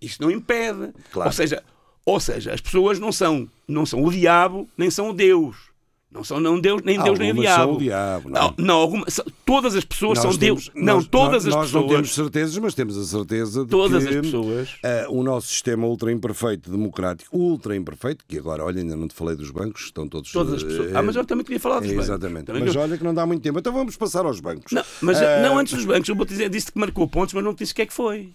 [0.00, 0.90] Isto não impede.
[1.12, 1.28] Claro.
[1.28, 1.62] Ou seja,
[2.06, 5.72] ou seja, as pessoas não são, não são o diabo, nem são o Deus.
[6.12, 7.62] Não são não Deus, nem Deus nem o diabo.
[7.64, 8.40] são o diabo, não?
[8.40, 9.04] Não, não, alguma-
[9.44, 10.70] todas as pessoas Nós são temos- Deus.
[10.76, 11.82] Não, nós- todas nós, as nós pessoas.
[11.82, 14.76] não temos certezas, mas temos a certeza de Todas que as pessoas.
[14.84, 19.14] eh, o nosso sistema ultra imperfeito, democrático, ultra imperfeito, que agora, olha, ainda não te
[19.14, 20.30] falei dos bancos, estão todos.
[20.30, 20.94] Todas as pessoas.
[20.94, 22.04] Ah, mas eu também queria falar dos é, bancos.
[22.08, 22.44] Exatamente.
[22.44, 23.58] Também Mas eu- olha que não dá muito tempo.
[23.58, 24.70] Então vamos passar aos bancos.
[24.70, 26.08] Não, mas Eh, não antes dos bancos.
[26.08, 27.92] Eu vou dizer, disse que marcou pontos, mas não te disse o que é que
[27.92, 28.28] foi.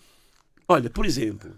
[0.67, 1.49] Olha, por exemplo,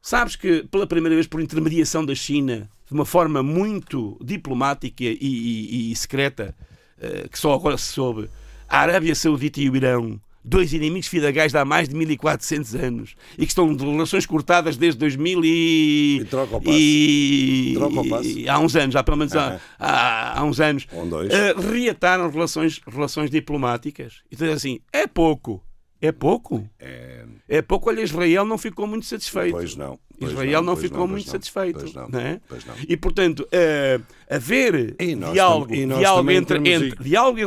[0.00, 5.16] sabes que pela primeira vez, por intermediação da China, de uma forma muito diplomática e,
[5.20, 6.54] e- e secreta,
[7.00, 8.28] eh, que só agora se soube,
[8.68, 13.14] a Arábia Saudita e o Irão, dois inimigos fidagais de há mais de 1400 anos
[13.36, 16.18] e que estão de relações cortadas desde 2000 e...
[16.22, 16.76] E troca o passo.
[16.78, 18.28] e- Troca o passo.
[18.28, 21.30] e- há uns anos, há pelo menos há, há, há uns anos, Um, dois.
[21.30, 24.22] eh, reataram relações, relações diplomáticas.
[24.30, 25.62] E dizes assim, é pouco.
[26.00, 26.68] É pouco?
[26.78, 27.62] É...
[27.62, 27.90] pouco.
[27.90, 29.52] Olha, Israel não ficou muito satisfeito.
[29.52, 29.98] Pois não.
[30.18, 31.80] pois Israel não, pois ficou pois muito não, satisfeito.
[31.80, 32.08] Pois não.
[32.08, 32.40] não é?
[32.48, 32.74] Pois não.
[32.88, 36.60] E, portanto, eh, haver E diálogo, e diálogo, entre,
[37.00, 37.44] diálogo e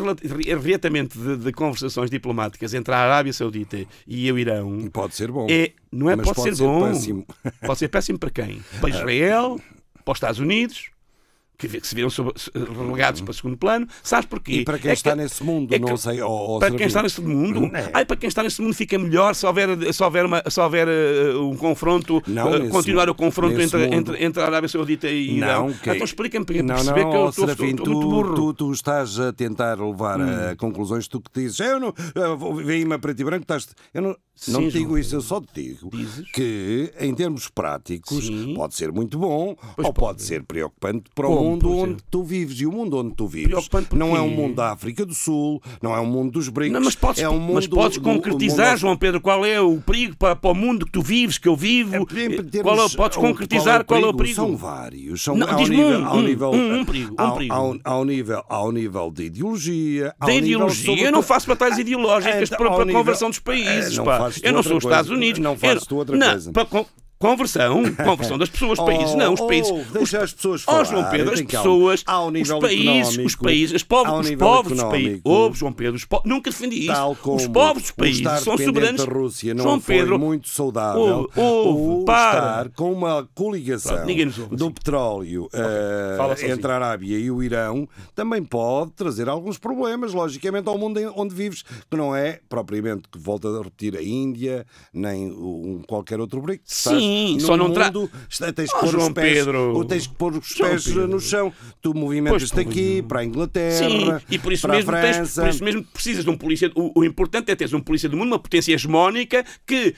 [1.18, 5.48] de, de conversações diplomáticas entre a Arábia Saudita e o Irão Pode ser bom.
[5.50, 6.88] é, não é pode, pode ser, ser bom.
[6.90, 7.26] péssimo.
[7.66, 8.62] Pode ser péssimo para quem?
[8.82, 9.62] Para Israel,
[10.04, 10.92] para os Estados Unidos,
[11.68, 12.10] que, se viram
[12.78, 13.88] relegados para segundo plano.
[14.04, 14.54] Sabes porquê?
[14.54, 16.22] E para quem É está que- nesse mundo, é que- não sei.
[16.22, 17.90] ó, para quem está nesse mundo, É.
[17.94, 20.88] ai, para quem está nesse mundo fica melhor se houver, se houver, uma- se houver
[20.88, 25.38] eh, um confronto, Não, nesse continuar o confronto entre, entre, entre a Arábia Saudita e
[25.38, 25.68] Irão.
[25.68, 25.90] Não, que...
[25.90, 28.32] Então explica-me para não, perceber não, que eu estou, estou, Serafim, estou muito burro.
[28.32, 28.36] Hum.
[28.36, 31.60] tu, tu, tu estás a tentar levar a conclusões tu que dizes.
[31.60, 31.94] Eu não.
[32.56, 33.68] Vem-me a preto e branco, estás.
[33.94, 36.26] Eu não, Sim, não te digo isso, eu só te digo Dizes?
[36.32, 38.56] que, em termos práticos, Sim.
[38.56, 40.00] pode ser muito bom Pois ou pode.
[40.00, 42.60] pode ser preocupante para Como, o mundo onde tu vives.
[42.60, 45.96] E o mundo onde tu vives não é um mundo da África do Sul, não
[45.96, 46.74] é um mundo dos BRICS.
[46.74, 49.62] Não, mas podes, é um mundo mas podes do- concretizar, mundo- João Pedro, qual é
[49.62, 51.96] o perigo para, para o mundo que tu vives, que eu vivo?
[51.96, 54.36] É, termos- Qual é, podes o- concretizar qual é o perigo?
[54.36, 55.22] São vários.
[55.22, 57.54] São, Não, ao nível, um, ao um, nível, um, um perigo, um ao, perigo.
[57.54, 60.16] Ao, ao nível, ao nível de ideologia.
[60.22, 63.38] nível ideologia, sobre- eu não faço batalhas ideológicas Então, para, para a nível- conversão dos
[63.40, 64.02] países, Eh,
[64.44, 65.10] Eu não sou os Estados.
[65.12, 65.40] Unidos.
[65.40, 66.52] Não fazes tu outra coisa.
[67.22, 69.72] Conversão, conversão das pessoas, os países, não, os Oh, países.
[69.72, 73.36] oh, os, as pessoas Oh, falar, João Pedro, as pessoas, Ao nível os países, os
[73.36, 75.22] países, os povos, os povos dos países.
[75.24, 77.12] Oh, João Pedro, os po- nunca defendi isso.
[77.32, 79.06] Os povos dos países são soberanos.
[79.06, 81.30] da Rússia não João foi Pedro, muito saudável.
[81.36, 82.40] ouve, ouve, o para.
[82.40, 85.50] estar com uma coligação Pronto, do petróleo
[86.18, 86.54] fala sozinho.
[86.54, 91.34] entre a Arábia e o Irão também pode trazer alguns problemas, logicamente, ao mundo onde
[91.34, 96.42] vives, que não é propriamente que volta a repetir a Índia, nem um, qualquer outro
[96.42, 96.62] BRIC.
[96.66, 98.10] Sim, Estás só não tra- mundo,
[98.56, 99.74] tens que Oh, pôr João os pés, Pedro.
[99.76, 101.08] ou tens que pôr os João pés Pedro.
[101.08, 101.54] no chão.
[101.82, 105.42] Tu movimentas-te aqui para a Inglaterra, Sim, e por isso, para mesmo a tens, França.
[105.42, 106.72] por isso mesmo precisas de um polícia.
[106.76, 109.94] O, o importante é teres um polícia do mundo, uma potência hegemónica que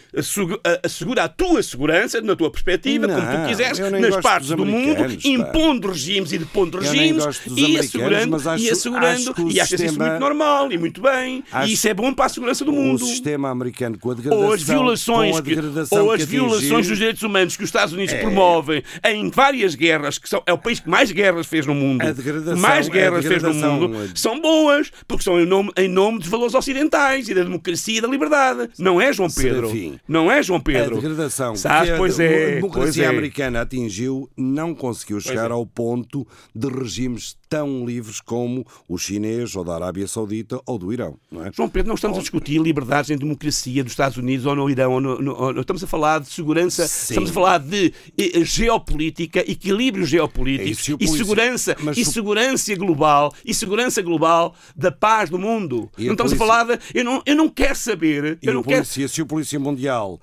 [0.83, 4.95] assegura a tua segurança, na tua perspectiva, como tu Não, quiseres, nas partes do mundo,
[4.95, 5.07] pá.
[5.25, 9.83] impondo regimes e depondo regimes e assegurando, acho- e assegurando, acho o e achas isso
[9.89, 11.43] sistema- muito normal e muito bem.
[11.51, 13.05] Acho- e isso é bom para a segurança do o mundo.
[13.05, 15.55] sistema americano com a degradação, Ou as violações, que,
[15.95, 18.19] ou as violações dos direitos humanos que os Estados Unidos É.
[18.21, 22.01] promovem em várias guerras, que são, é o país que mais guerras fez no mundo,
[22.01, 26.19] A mais a guerras fez no mundo, são boas, porque são em nome, em nome
[26.19, 28.69] dos valores ocidentais e da democracia e da liberdade.
[28.79, 29.67] Não é, João Pedro?
[29.67, 29.99] Serafim.
[30.07, 30.95] Não é, João A Pedro?
[30.95, 33.07] degradação Sabes, que a pois é, a pois democracia é.
[33.07, 35.53] americana atingiu não conseguiu chegar é.
[35.53, 36.25] ao ponto
[36.55, 41.19] de regimes tão livres como o chinês ou da Arábia Saudita ou do Irão.
[41.45, 41.51] É?
[41.53, 44.93] João Pedro, não estamos a discutir liberdades em democracia dos Estados Unidos ou no Irão.
[44.93, 47.13] Ou no, no- estamos a falar de segurança, Sim.
[47.13, 52.03] estamos a falar de eh, geopolítica, equilíbrio É geopolítico isso, e polícia- segurança mas e
[52.05, 55.89] segurança global e segurança global da paz do mundo.
[55.97, 56.83] E a não estamos polícia- a falar de.
[56.93, 58.39] Eu não, eu não quero saber.
[58.41, 58.77] E Eu não o quero.
[58.81, 60.19] polícia, se o Polícia Mundial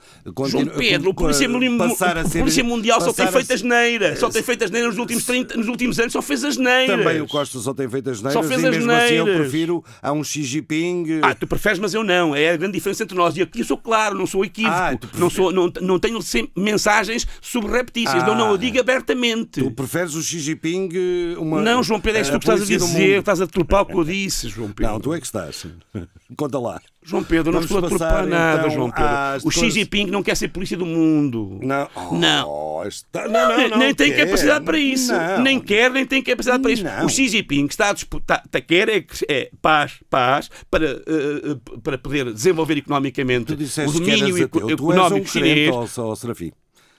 [0.48, 4.16] João Pedro, o Polícia, a ser- Polícia Mundial só tem feito asneira.
[4.16, 6.96] Só tem feito asneira nos últimos, 30, nos últimos anos, só fez asneira.
[6.98, 10.12] Também o Costa só tem feito as neiras fez e mesmo assim eu prefiro a
[10.12, 11.20] um Xi Jinping.
[11.22, 12.34] Ah, tu preferes, mas eu não.
[12.34, 13.36] É a grande diferença entre nós.
[13.36, 14.74] E aqui eu sou claro, não sou equívoco.
[14.74, 16.18] Ah, não, sou, não, não tenho
[16.56, 18.22] mensagens subreptícias.
[18.24, 19.62] Não, não, eu digo abertamente.
[19.62, 21.62] Tu preferes o Xi Jinping eh, uma.
[21.62, 23.18] Não, João Pedro, é isso que tu estás a dizer.
[23.18, 24.92] Estás a trepar o que eu disse, João Pedro.
[24.92, 25.66] Não, tu é que estás.
[26.36, 26.80] Conta lá.
[27.02, 29.06] João Pedro, não estou a trepar nada, então, João Pedro.
[29.08, 31.58] às O Xi Jinping não quer ser polícia do mundo.
[31.62, 31.88] Não.
[31.94, 32.82] Oh, Não.
[32.86, 35.10] está- Não, não, nem- nem tem capacidade para isso.
[35.12, 35.40] Não.
[35.42, 36.84] Nem quer, nem tem capacidade para isso.
[37.04, 41.96] O Xi Jinping está a disputar, tá- quer é, é paz, paz, para, eh, para
[41.96, 43.56] poder desenvolver economicamente o
[43.92, 44.44] domínio eras ateu.
[44.44, 45.98] eco- Tu és um económico crente, chinês.
[45.98, 46.52] ó, ó, Serafim.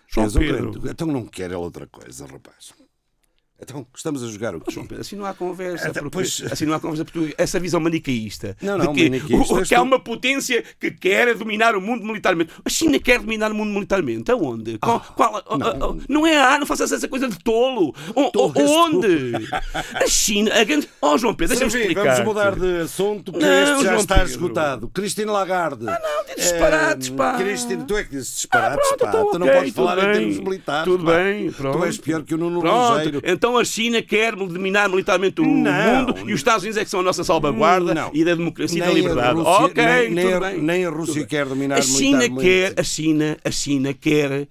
[0.07, 0.71] João És um Pedro.
[0.71, 0.87] crente.
[0.89, 2.73] Então não quer outra coisa, rapaz.
[3.61, 4.71] Então, estamos a jogar o quê?
[4.71, 5.87] João Pedro, assim não há conversa.
[5.89, 8.57] Então, porque- pois- Assim não há conversa porque essa visão manicaísta.
[8.61, 12.03] Não, não, de que, manicaísta o- que há uma potência que quer dominar o mundo
[12.03, 12.51] militarmente.
[12.65, 14.31] A China quer dominar o mundo militarmente.
[14.31, 14.77] Aonde?
[14.79, 17.93] Qual, qual- oh, oh, oh, não é a não faças essa coisa de tolo.
[18.15, 19.33] O- Tolo onde?
[19.93, 20.51] A China.
[20.53, 20.89] A grande...
[20.99, 22.03] Oh, João Pedro, deixa-me explicar.
[22.15, 24.29] vamos mudar de assunto, porque Não, este já João está Pedro.
[24.31, 24.89] esgotado.
[24.89, 25.87] Cristina Lagarde.
[25.87, 27.37] Ah, não, diz disparates, pá.
[27.37, 29.07] Cristina, tu é que dizes Ah, disparates, pronto, pá.
[29.09, 30.13] então, tu não podes falar em bem.
[30.13, 30.83] termos militares.
[30.91, 31.11] Tudo pá.
[31.17, 31.77] bem, pronto.
[31.77, 35.45] Tu és pior que o Nuno Pronto, então então a China quer dominar militarmente o
[35.45, 36.05] Não.
[36.05, 38.09] mundo e os Estados Unidos é que são a nossa salvaguarda Não.
[38.13, 39.35] e da democracia e da liberdade.
[39.35, 43.51] Rússia- ok, nem- nem nem a Rússia quer dominar a China quer a China a
[43.51, 44.47] China quer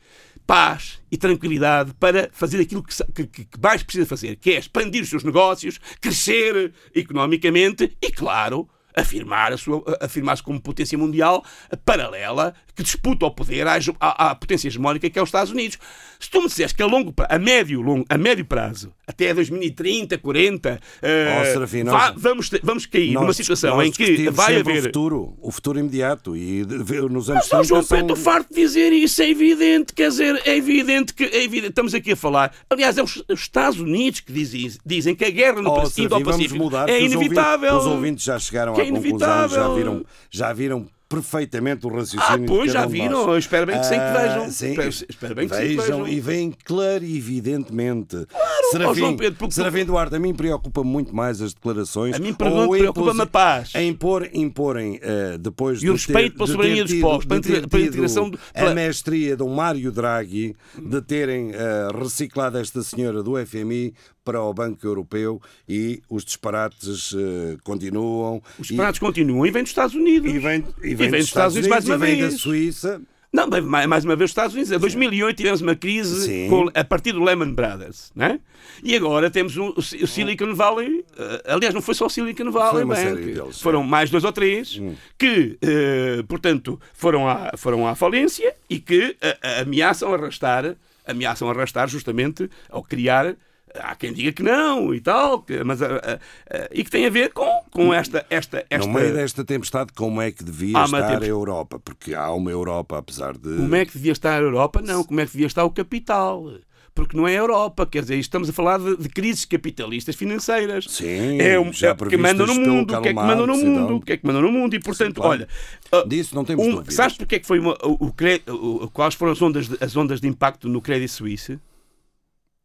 [0.47, 5.03] paz e tranquilidade para fazer aquilo que, que- que- mais precisa fazer, que é expandir
[5.03, 11.45] os seus negócios, crescer economicamente e, claro, afirmar a sua, afirmar-se como potência mundial
[11.85, 15.79] paralela que disputa o poder à, à- à potência hegemónica que é os Estados Unidos.
[16.21, 19.33] Se tu me disseres que a, longo, pra- a, médio, longo, a médio prazo, até
[19.33, 24.29] 2030, 40, eh, Oh, Serafim, nós- vamos, vamos cair numa Nós- situação nós em que
[24.31, 26.63] vai haver o futuro, o futuro imediato e
[27.09, 30.43] nos anos mas, João 30 são- Pedro, farto de dizer isso, é evidente, quer dizer,
[30.45, 32.55] é evidente que é evidente, estamos aqui a falar.
[32.69, 36.09] Aliás, é os, os Estados Unidos que dizem, dizem que a guerra no Oh, Pacífico,
[36.11, 37.69] Serafim, Pacífico mudar, é que os inevitável.
[37.73, 39.75] ouvintes- Os ouvintes já chegaram Que à é conclusão, já inevitável.
[39.75, 42.41] viram, já viram perfeitamente o Ah, raciocínio.
[42.41, 43.27] de pois, já viram.
[43.27, 43.39] nós.
[43.45, 44.51] Espero bem que sim que Ah, vejam.
[44.51, 44.71] sim.
[44.71, 46.09] Espero, espero bem que Vejam vejam.
[46.09, 48.17] e veem clarividentemente.
[48.33, 52.15] ó, Serafim, João Pedro, porque- Serafim Duarte, a mim preocupa muito mais as declarações.
[52.15, 53.73] A mim preocupa-me a paz.
[53.75, 57.41] A impor, imporem eh, depois E o respeito ter, pela soberania dos povos, ter pela
[57.69, 63.37] tido integração do- a mestria do Mário Draghi de terem eh, reciclado esta senhora do
[63.37, 63.93] FMI
[64.25, 68.43] para o Banco Europeu e os disparates eh, continuam.
[68.59, 70.31] Os disparates continuam e vêm dos Estados Unidos.
[70.33, 72.41] E vem, e vem, E vem dos Estados Unidos, mais uma e vem da vez.
[72.41, 73.01] Suíça.
[73.33, 73.47] Não,
[73.89, 74.73] mais uma vez os Estados Unidos.
[74.73, 78.41] Em 2008 tivemos uma crise com- a partir do Lehman Brothers, né?
[78.83, 81.05] E agora temos o, o Silicon Valley.
[81.17, 83.23] eh, aliás, não foi só o Silicon Valley Bank.
[83.23, 84.95] deles, foram mais dois ou três Hum.
[85.17, 89.17] que, eh, portanto, foram à, foram à falência e que
[89.63, 90.75] ameaçam arrastar,
[91.07, 93.35] ameaçam arrastar justamente ao criar
[93.79, 96.19] Há quem diga que não e tal, que- mas, ah, ah,
[96.51, 98.87] ah, e que tem a ver com, com esta, esta, esta.
[98.87, 101.27] No meio desta tempestade, como é que devia uma estar a.
[101.27, 101.79] Europa?
[101.79, 103.57] Porque há uma Europa, apesar de.
[103.57, 104.83] Como é que devia estar a Europa?
[104.83, 106.53] Não, como é que devia estar o capital?
[106.93, 110.87] Porque não é a Europa, quer dizer, estamos a falar de, de crises capitalistas financeiras.
[110.89, 113.57] Sim, é o já é que mandam no mundo, o que é que mandam no
[113.57, 115.31] mundo, o que é que mandam no mundo, e portanto, claro.
[115.31, 115.49] olha,
[115.93, 116.95] ah, Disso não temos um, dúvidas.
[116.95, 119.97] sabes porque é que foi uma, o, o o- quais foram as ondas, de, as
[119.97, 121.61] ondas de impacto no Credit Suisse?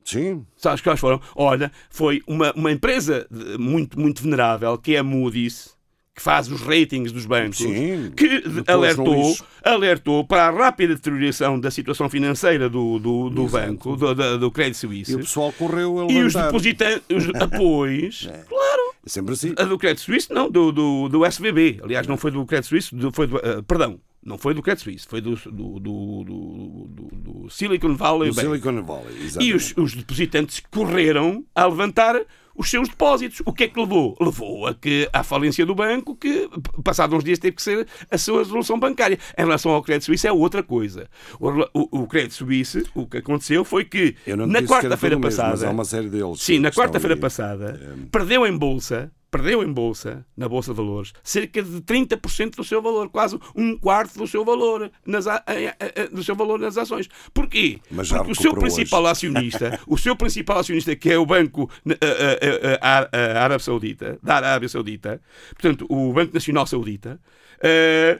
[0.05, 0.45] Sim.
[0.55, 1.19] Sabes quais foram?
[1.35, 5.73] Olha, foi uma, uma empresa de- muito, muito venerável, que é a Moody's,
[6.15, 11.69] que faz os ratings dos bancos, Sim, que alertou, alertou para a rápida deterioração da
[11.69, 15.11] situação financeira do, do, do banco, do, do, do Credit Suisse.
[15.11, 16.45] E o pessoal correu a E os levantar.
[16.47, 19.53] depositantes, os apoios, claro, É sempre assim.
[19.57, 21.79] a do Credit Suisse, não, do, do, do SVB.
[21.83, 24.83] Aliás, não foi do Credit Suisse, do- foi do, ah, perdão, não foi do Credit
[24.83, 28.47] Suisse, foi do, do, do, do, do- do Silicon Valley No Bank.
[28.47, 29.55] Silicon Valley, E exatamente.
[29.55, 32.19] os, os depositantes correram a levantar
[32.57, 33.41] os seus depósitos.
[33.45, 34.17] O que é que levou?
[34.19, 36.49] Levou a que à falência do banco, que
[36.83, 39.19] passados uns dias teve que ser a sua resolução bancária.
[39.37, 41.07] Em relação ao Credit Suisse é outra coisa.
[41.39, 45.25] O, o, o Credit Suisse, o que aconteceu foi que Eu não na quarta-feira tudo
[45.25, 46.41] mesmo, mas passada, há uma série deles.
[46.41, 47.79] sim, na quarta-feira passada,
[48.11, 52.81] perdeu em bolsa, perdeu em bolsa, na bolsa de valores, cerca de 30% do seu
[52.81, 56.77] valor, quase um quarto do seu valor nas, a- a- a- do seu valor nas
[56.77, 57.09] ações.
[57.33, 57.79] Porquê?
[57.91, 61.69] Mas Porque o seu principal acionista, o seu principal acionista, que é o Banco
[62.81, 65.21] Árabe Saudita, da Arábia Saudita,
[65.53, 67.19] portanto, o Banco Nacional Saudita,
[67.61, 68.19] eh,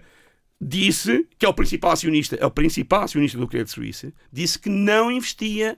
[0.60, 4.70] disse que é o principal acionista, é o principal acionista do Credit Suisse, disse que
[4.70, 5.78] não investia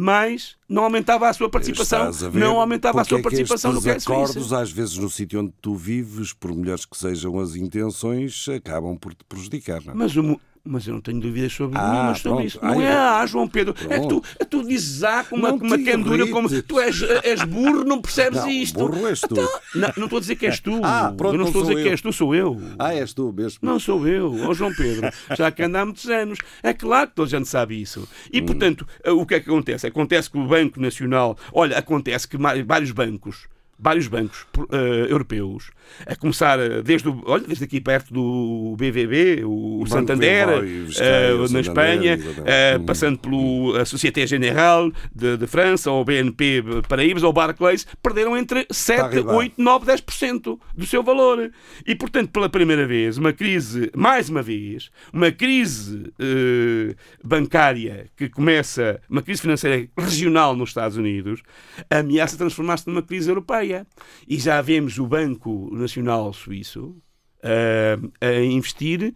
[0.00, 3.80] mais, não aumentava a sua participação, a não aumentava a sua é que participação no
[3.80, 4.10] Suisse.
[4.10, 8.96] acordos, às vezes, no sítio onde tu vives, por melhores que sejam as intenções, acabam
[8.96, 9.82] por te prejudicar.
[9.84, 9.92] Não?
[9.92, 9.96] é?
[9.96, 12.46] Mas, o mas eu não tenho dúvidas sobre, Ah, nenhumas sobre pronto.
[12.46, 12.58] isso.
[12.62, 13.74] Ah, Não é, eu- ah, João Pedro.
[13.88, 16.78] É que tu, é que tu dizes ah com uma, com uma candura, como tu
[16.80, 18.78] és, és burro, não percebes Não, isto.
[18.78, 19.34] burro és tu.
[19.74, 20.80] Não, não estou a dizer que és tu.
[20.84, 21.92] Ah, pronto, eu não estou a dizer que eu.
[21.92, 22.60] és tu, sou eu.
[22.78, 23.58] Ah, és tu mesmo.
[23.62, 26.38] Não sou eu, ó João Pedro, já que anda há muitos anos.
[26.62, 28.00] É claro que toda a gente sabe isso.
[28.00, 28.28] Hum.
[28.32, 29.86] E, portanto, eh, o que é que acontece?
[29.86, 31.36] Acontece que o Banco Nacional.
[31.52, 32.36] Olha, acontece que
[32.66, 33.48] vários bancos.
[33.82, 35.70] Vários bancos eh, europeus,
[36.06, 41.34] a começar eh, desde, o- olha, desde aqui perto do BVB, o Banco Santander, Vizcaya,
[41.36, 42.18] o na Santander, Espanha,
[42.78, 42.84] Uhum.
[42.84, 49.00] passando pelo Société Générale de, de França, ou BNP Paraíbas, ou Barclays, perderam entre 7,
[49.00, 49.34] arribar.
[49.36, 51.50] 8, 9, 10% do seu valor.
[51.86, 56.12] E, portanto, pela primeira vez, uma crise, mais uma vez, uma crise
[57.22, 61.42] bancária que começa, uma crise financeira regional nos Estados Unidos,
[61.88, 63.69] ameaça transformar-se numa crise europeia.
[64.28, 66.96] E já vemos o Banco Nacional Suíço
[67.42, 69.14] eh, a investir.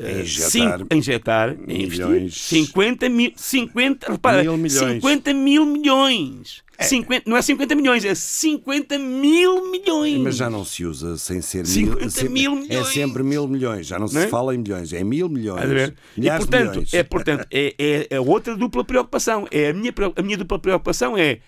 [0.00, 2.34] A injetar cinco- a injetar, milhões.
[2.34, 4.94] 50 mil, 50, repara, Mil milhões.
[5.00, 6.62] 50 mil milhões.
[6.80, 10.18] 50, não é 50 milhões, é 50 mil milhões.
[10.18, 12.86] Mas já não se usa sem ser 50 mil, sempre- mil É milhões.
[12.88, 14.26] sempre mil milhões, já não se Não é?
[14.26, 15.68] fala em milhões, é mil milhões.
[15.68, 15.94] Ver?
[16.16, 16.94] E portanto, milhões.
[16.94, 19.46] é, portanto é, é, é outra dupla preocupação.
[19.52, 21.38] É a minha, a minha dupla preocupação é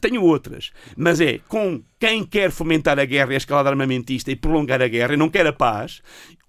[0.00, 4.36] Tenho outras, mas é com quem quer fomentar a guerra e a escalada armamentista e
[4.36, 6.02] prolongar a guerra e não quer a paz.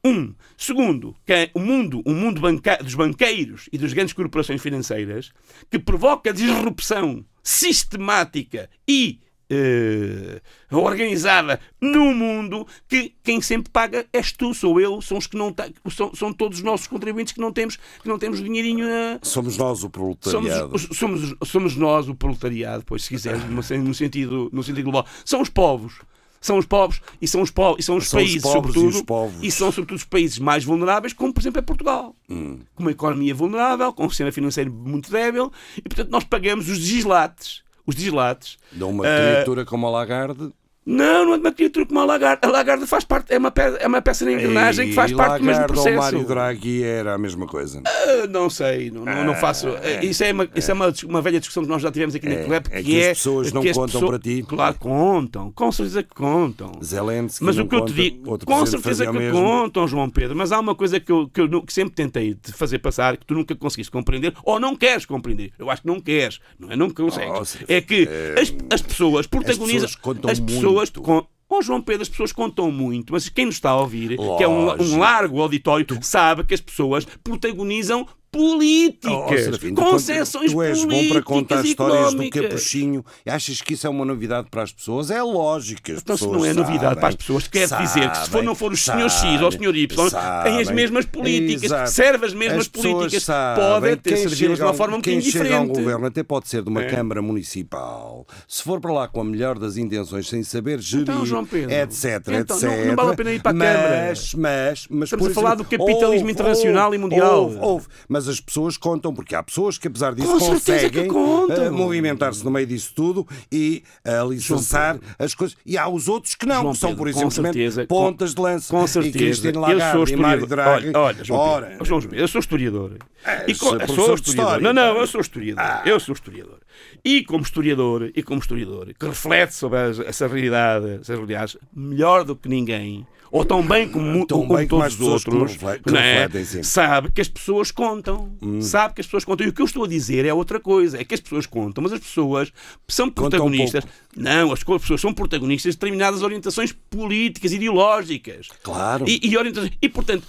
[0.03, 0.33] Um.
[0.57, 5.31] Segundo, que o mundo, o mundo banca- dos banqueiros e das grandes corporações financeiras
[5.69, 9.19] que provoca disrupção sistemática e
[9.49, 10.41] eh,
[10.71, 15.53] organizada no mundo que quem sempre paga és tu, sou eu, são os que não
[15.91, 19.57] são, são todos os nossos contribuintes que não temos que não temos dinheirinho na, Somos
[19.57, 20.77] nós o proletariado.
[20.79, 24.63] Somos, os- somos, somos nós o proletariado, pois se quiseres, no, sen- no sentido, no
[24.63, 25.05] sentido global.
[25.25, 25.95] São os povos.
[26.41, 28.87] São os povos e são os, povos, e são os São os países, e sobretudo,
[28.87, 29.43] os povos.
[29.43, 32.15] e são sobretudo os países mais vulneráveis, como por exemplo é Portugal.
[32.29, 32.59] Hum.
[32.75, 36.79] Com uma economia vulnerável, com um sistema financeiro muito débil, e portanto nós pagamos os
[36.79, 37.61] dislates.
[37.89, 38.57] Os dislates.
[38.71, 40.51] De uma criatura como a Lagarde.
[40.89, 42.39] Não, não é de uma criatura como a Lagarde.
[42.43, 45.39] A Lagarde faz parte, é uma, pe- é uma peça na engrenagem que faz parte
[45.39, 45.95] do mesmo processo.
[45.97, 47.81] Mário Draghi era a mesma coisa.
[47.85, 49.67] Ah, Não sei, não, não, não faço.
[49.83, 50.03] é.
[50.03, 52.35] Isso é, uma, isso é uma, uma velha discussão que nós já tivemos aqui na
[52.35, 54.43] É, Club, é que que as é pessoas não as contam pessoas- para ti.
[54.47, 56.71] Claro, contam, com certeza que contam.
[56.83, 59.39] Zelensky Mas o que eu te digo, com certeza que o mesmo.
[59.39, 62.51] contam, João Pedro, mas há uma coisa que eu, que eu que sempre tentei te
[62.51, 65.51] fazer passar, que tu nunca conseguiste compreender, ou não queres compreender.
[65.59, 66.75] Eu acho que não queres, não é?
[66.75, 67.57] Não consegues.
[67.61, 68.07] Oh, é que
[68.41, 69.81] as, as pessoas protagonizam.
[69.87, 71.01] pessoas contam as pessoas muito.
[71.01, 74.43] con- Oh, João Pedro, as pessoas contam muito, mas quem nos está a ouvir, que
[74.43, 74.83] é um, Lógico.
[74.95, 80.83] um largo auditório, sabe que as pessoas protagonizam políticas, Oh, Serafim, tu concessões tu és
[80.85, 82.41] bom para contar histórias do económicas.
[82.43, 85.09] capuchinho achas que isso é uma novidade para as pessoas?
[85.11, 85.91] É lógico.
[85.91, 88.29] As Então, se não é novidade sabem, para as pessoas, quer dizer que se for,
[88.31, 90.51] sabem, não for o senhor X ou o senhor Y, sabem.
[90.51, 91.91] têm as mesmas políticas, Exato.
[91.91, 93.63] serve as mesmas As políticas, sabem.
[93.65, 95.79] podem ter servi-las de chega uma forma um bocadinho chega ao diferente.
[95.83, 96.89] governo até pode ser de uma É.
[96.89, 98.25] Câmara Municipal.
[98.47, 101.71] Se for para lá com a melhor das intenções, sem saber gerir, Então, João Pedro,
[101.71, 102.61] etc, então, etc.
[102.69, 104.11] não- não vale a pena ir para a mas, Câmara.
[104.39, 107.43] Mas, mas, Estamos por a falar do capitalismo internacional e mundial.
[107.43, 107.87] Houve, houve.
[108.19, 111.07] Mas as pessoas contam, porque há pessoas que, apesar disso, Com conseguem
[111.51, 115.55] eh, movimentar-se no meio disso tudo e alicerçar as coisas.
[115.65, 118.69] E há os outros que não, João que são, por exemplo, certeza, pontas de lança.
[118.73, 119.17] Com E certeza.
[119.17, 120.45] Cristina eu Lagarde e Mário.
[120.45, 120.87] Draghi.
[120.89, 122.91] Olha, olha, João Ora, Pedro, João Pedro, eu sou historiador.
[123.25, 123.77] É, E sou
[124.15, 124.61] historiador.
[124.61, 125.81] Não, não, eu sou historiador.
[125.87, 126.59] Eu sou historiador.
[127.05, 132.25] E como historiador, e como historiador, que reflete sobre as- essa realidade, essas realidades, melhor
[132.25, 135.91] do que ninguém, ou tão bem como, Tão como bem todos os que outros, que
[135.91, 136.21] não é?
[136.21, 136.59] refletem, sim.
[136.59, 136.63] Hum.
[136.63, 138.31] sabe que as pessoas contam.
[138.61, 139.45] Sabe que as pessoas contam.
[139.45, 140.99] E o que eu estou a dizer é outra coisa.
[140.99, 142.51] É que as pessoas contam, mas as pessoas
[142.87, 143.83] são protagonistas.
[144.15, 148.47] Não, as pessoas são protagonistas de determinadas orientações políticas, ideológicas.
[148.63, 149.05] Claro.
[149.07, 149.71] E, e orientações.
[149.81, 150.25] E, portanto,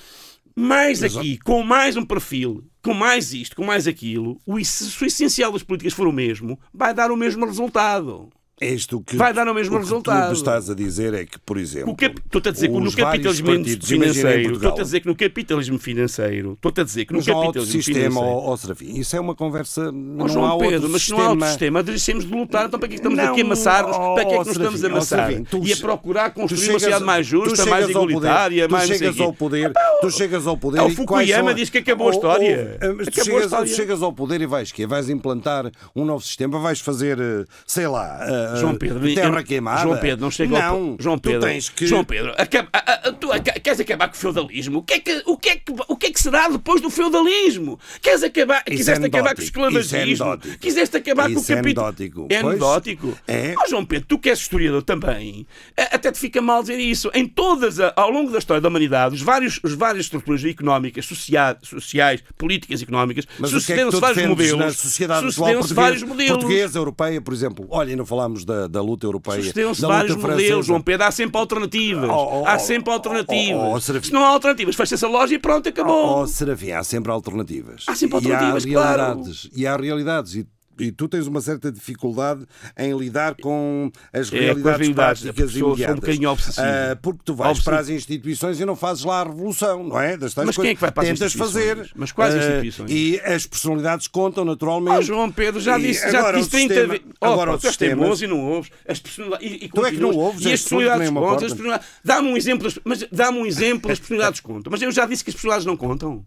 [0.54, 5.06] mais aqui, com mais um perfil, com mais isto, com mais aquilo, o, se o
[5.06, 8.28] essencial das políticas for o mesmo, vai dar o mesmo resultado.
[8.62, 10.24] É isto que, Vai dar o mesmo o que resultado.
[10.26, 12.78] Tu me estás a dizer é que, por exemplo, O cap- Estou-te a dizer que
[12.78, 13.46] no capitalismo
[13.82, 17.40] financeiro, estou-te a dizer que no capitalismo financeiro, estou-te a dizer que no mas não
[17.40, 18.28] capitalismo sistema, financeiro.
[18.36, 18.98] ó, ó, Serafim.
[19.00, 19.90] Isso é uma conversa.
[19.90, 21.22] Não João há Pedro, outro mas se sistema.
[21.22, 23.40] não há outro sistema, deixemos de lutar, então para que é que estamos Não, aqui
[23.40, 23.96] a amassar-nos?
[23.96, 25.32] Para que é que nos estamos a amassar?
[25.50, 28.72] Tu e a procurar Tu construir uma chegas- sociedade mais tu justa, mais igualitária, tu
[28.72, 32.08] mais não sei chegas ao poder, tu chegas ao poder o Fukuyama diz que acabou
[32.08, 32.78] a história.
[32.82, 34.86] oh, mas tu chegas ao poder e vais quê?
[34.86, 39.82] Vais implantar um novo sistema, vais fazer, eh, sei lá, eh, João Pedro, terra queimada.
[39.82, 42.68] João Pedro, não chega ao Não, po- João tu Pedro, tens que João Pedro, acaba-
[42.72, 44.78] a- a- a- tu aca- queres acabar com o feudalismo?
[44.78, 46.90] O que, é que, o, que é que, o que é que será depois do
[46.90, 47.78] feudalismo?
[48.00, 50.24] Queres acabar, Isso quiseste é acabar com o isso é esclavagismo?
[50.26, 50.58] anedótico.
[50.58, 51.86] quiseste acabar com o Isso é capítulo.
[51.86, 52.26] anedótico.
[52.30, 53.18] É anedótico?
[53.26, 53.54] é.
[53.58, 55.46] Ó João Pedro, tu que és historiador também,
[55.76, 57.10] a- até te fica mal dizer isso.
[57.14, 61.04] Em todas, a- ao longo da história da humanidade, os vários, os várias estruturas económicas,
[61.06, 64.58] socia- sociais, políticas e económicas, é sucederam-se tu vários modelos.
[64.58, 66.32] na sociedade sucederam-se vários portuguesa, modelos.
[66.44, 67.66] portuguesa, europeia, por exemplo?
[67.70, 69.52] Olha, não falámos da, da luta europeia.
[69.52, 70.62] Da vários luta modelos, francesa.
[70.62, 71.06] João Pedro.
[71.06, 72.10] Há sempre alternativas.
[72.10, 73.62] Oh, oh, há oh, sempre oh, alternativas.
[73.62, 74.06] oh, oh, Serafim.
[74.06, 76.22] Se não há alternativas, fecha-se a loja e pronto, acabou.
[76.22, 77.84] Oh, Serafim, há sempre alternativas.
[77.86, 79.02] Há sempre E alternativas, há claro.
[79.02, 79.50] realidades.
[79.54, 80.34] E há realidades.
[80.34, 80.46] E,
[80.80, 82.44] e tu tens uma certa dificuldade
[82.76, 85.22] em lidar com as É, com as realidades, realidades.
[85.22, 85.94] práticas um imediatas.
[85.96, 86.66] bocadinho obsessivo.
[86.66, 87.64] Ah, porque tu vais Obsessivo.
[87.70, 90.16] para as instituições e não fazes lá a revolução, não é?
[90.16, 91.68] Das Mas quem é que vai para as Tentas instituições?
[91.76, 91.90] fazer.
[91.94, 92.90] Mas quais Ah, instituições?
[92.90, 94.98] E as personalidades contam naturalmente.
[94.98, 97.06] Oh, João Pedro, já E disse, já agora disse o 30 sistema- vezes.
[97.20, 98.70] agora Oh, o tu és teimoso e não ouves.
[98.88, 99.46] As personalidades.
[99.50, 101.46] E, e Tu é que não ouves, E és as personalidades contam.
[101.76, 104.70] as Dá-me um exemplo, mas dá-me um exemplo, as personalidades contam.
[104.70, 106.24] Mas eu já disse que as personalidades não contam.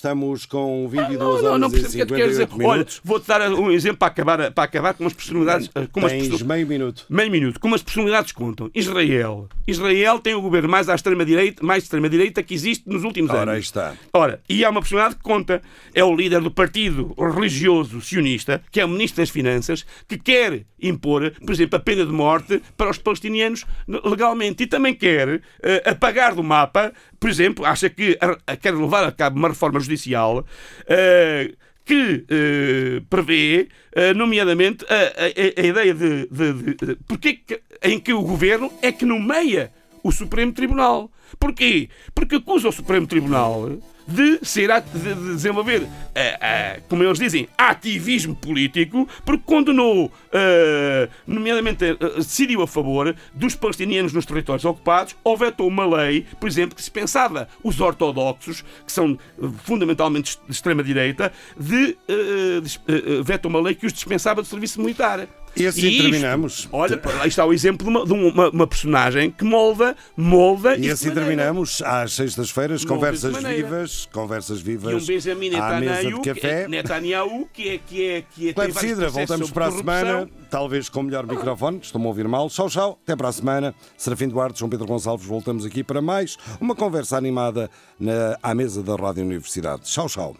[0.00, 2.42] Estamos com 22 Não, não, horas não e percebo o que é que queres dizer.
[2.42, 3.00] 58 Olha, minutos.
[3.02, 5.70] vou-te dar um exemplo para acabar, para acabar com as personalidades.
[5.90, 7.06] Com as Tens perso- meio minuto.
[7.08, 7.58] Meio minuto.
[7.58, 8.70] Como as personalidades contam.
[8.74, 9.48] Israel.
[9.66, 13.64] Israel tem o governo mais à extrema-direita, mais extrema-direita que existe nos últimos Ora, anos.
[13.64, 13.94] está.
[14.12, 15.62] Ora, e há uma personalidade que conta.
[15.94, 20.66] É o líder do partido religioso sionista, que é o ministro das Finanças, que quer
[20.78, 24.62] impor, por exemplo, a pena de morte para os palestinianos legalmente.
[24.64, 28.18] E também quer eh, apagar do mapa, por exemplo, acha que
[28.60, 30.44] quer levar a cabo uma reforma judicial.
[30.88, 37.32] eh, que eh, prevê, eh, nomeadamente, a, a- a ideia de, de, de- porque é
[37.34, 39.70] que- em que o governo é que nomeia
[40.02, 41.08] o Supremo Tribunal.
[41.38, 41.88] Porquê?
[42.12, 47.48] Porque acusa o Supremo Tribunal de, ser, de, de desenvolver, eh, eh, como eles dizem,
[47.58, 55.36] ativismo político, porque condenou, eh, nomeadamente, decidiu a favor dos palestinianos nos territórios ocupados, ou
[55.36, 59.18] vetou uma lei, por exemplo, que dispensava os ortodoxos, que são
[59.64, 65.26] fundamentalmente de extrema-direita, de, eh, vetou uma lei que os dispensava do serviço militar.
[65.56, 66.68] E assim isto, terminamos.
[66.72, 70.82] Olha, aí está o exemplo de uma, de uma- uma personagem que molda, molda E
[70.82, 76.62] isto assim terminamos às sextas-feiras, conversas vivas, conversas E vivas um Benjamin Netanyahu, que, café.
[76.62, 80.88] é, Netanyahu, que é que é que é Cidra, processos voltamos para a semana, talvez
[80.88, 82.48] com melhor microfone, estou-me a ouvir mal.
[82.50, 83.74] Tchau, tchau, até para a semana.
[83.96, 88.82] Serafim Duarte, João Pedro Gonçalves, voltamos aqui para mais uma conversa animada na, à mesa
[88.82, 89.82] da Rádio Universidade.
[89.84, 90.36] Tchau, tchau.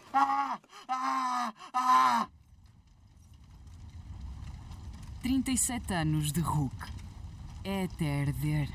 [5.26, 6.76] 37 anos de Hulk.
[7.64, 8.68] É até arder.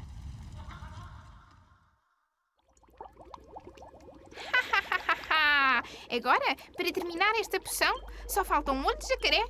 [6.12, 7.96] Agora, para terminar esta poção,
[8.28, 9.40] só falta um de jacaré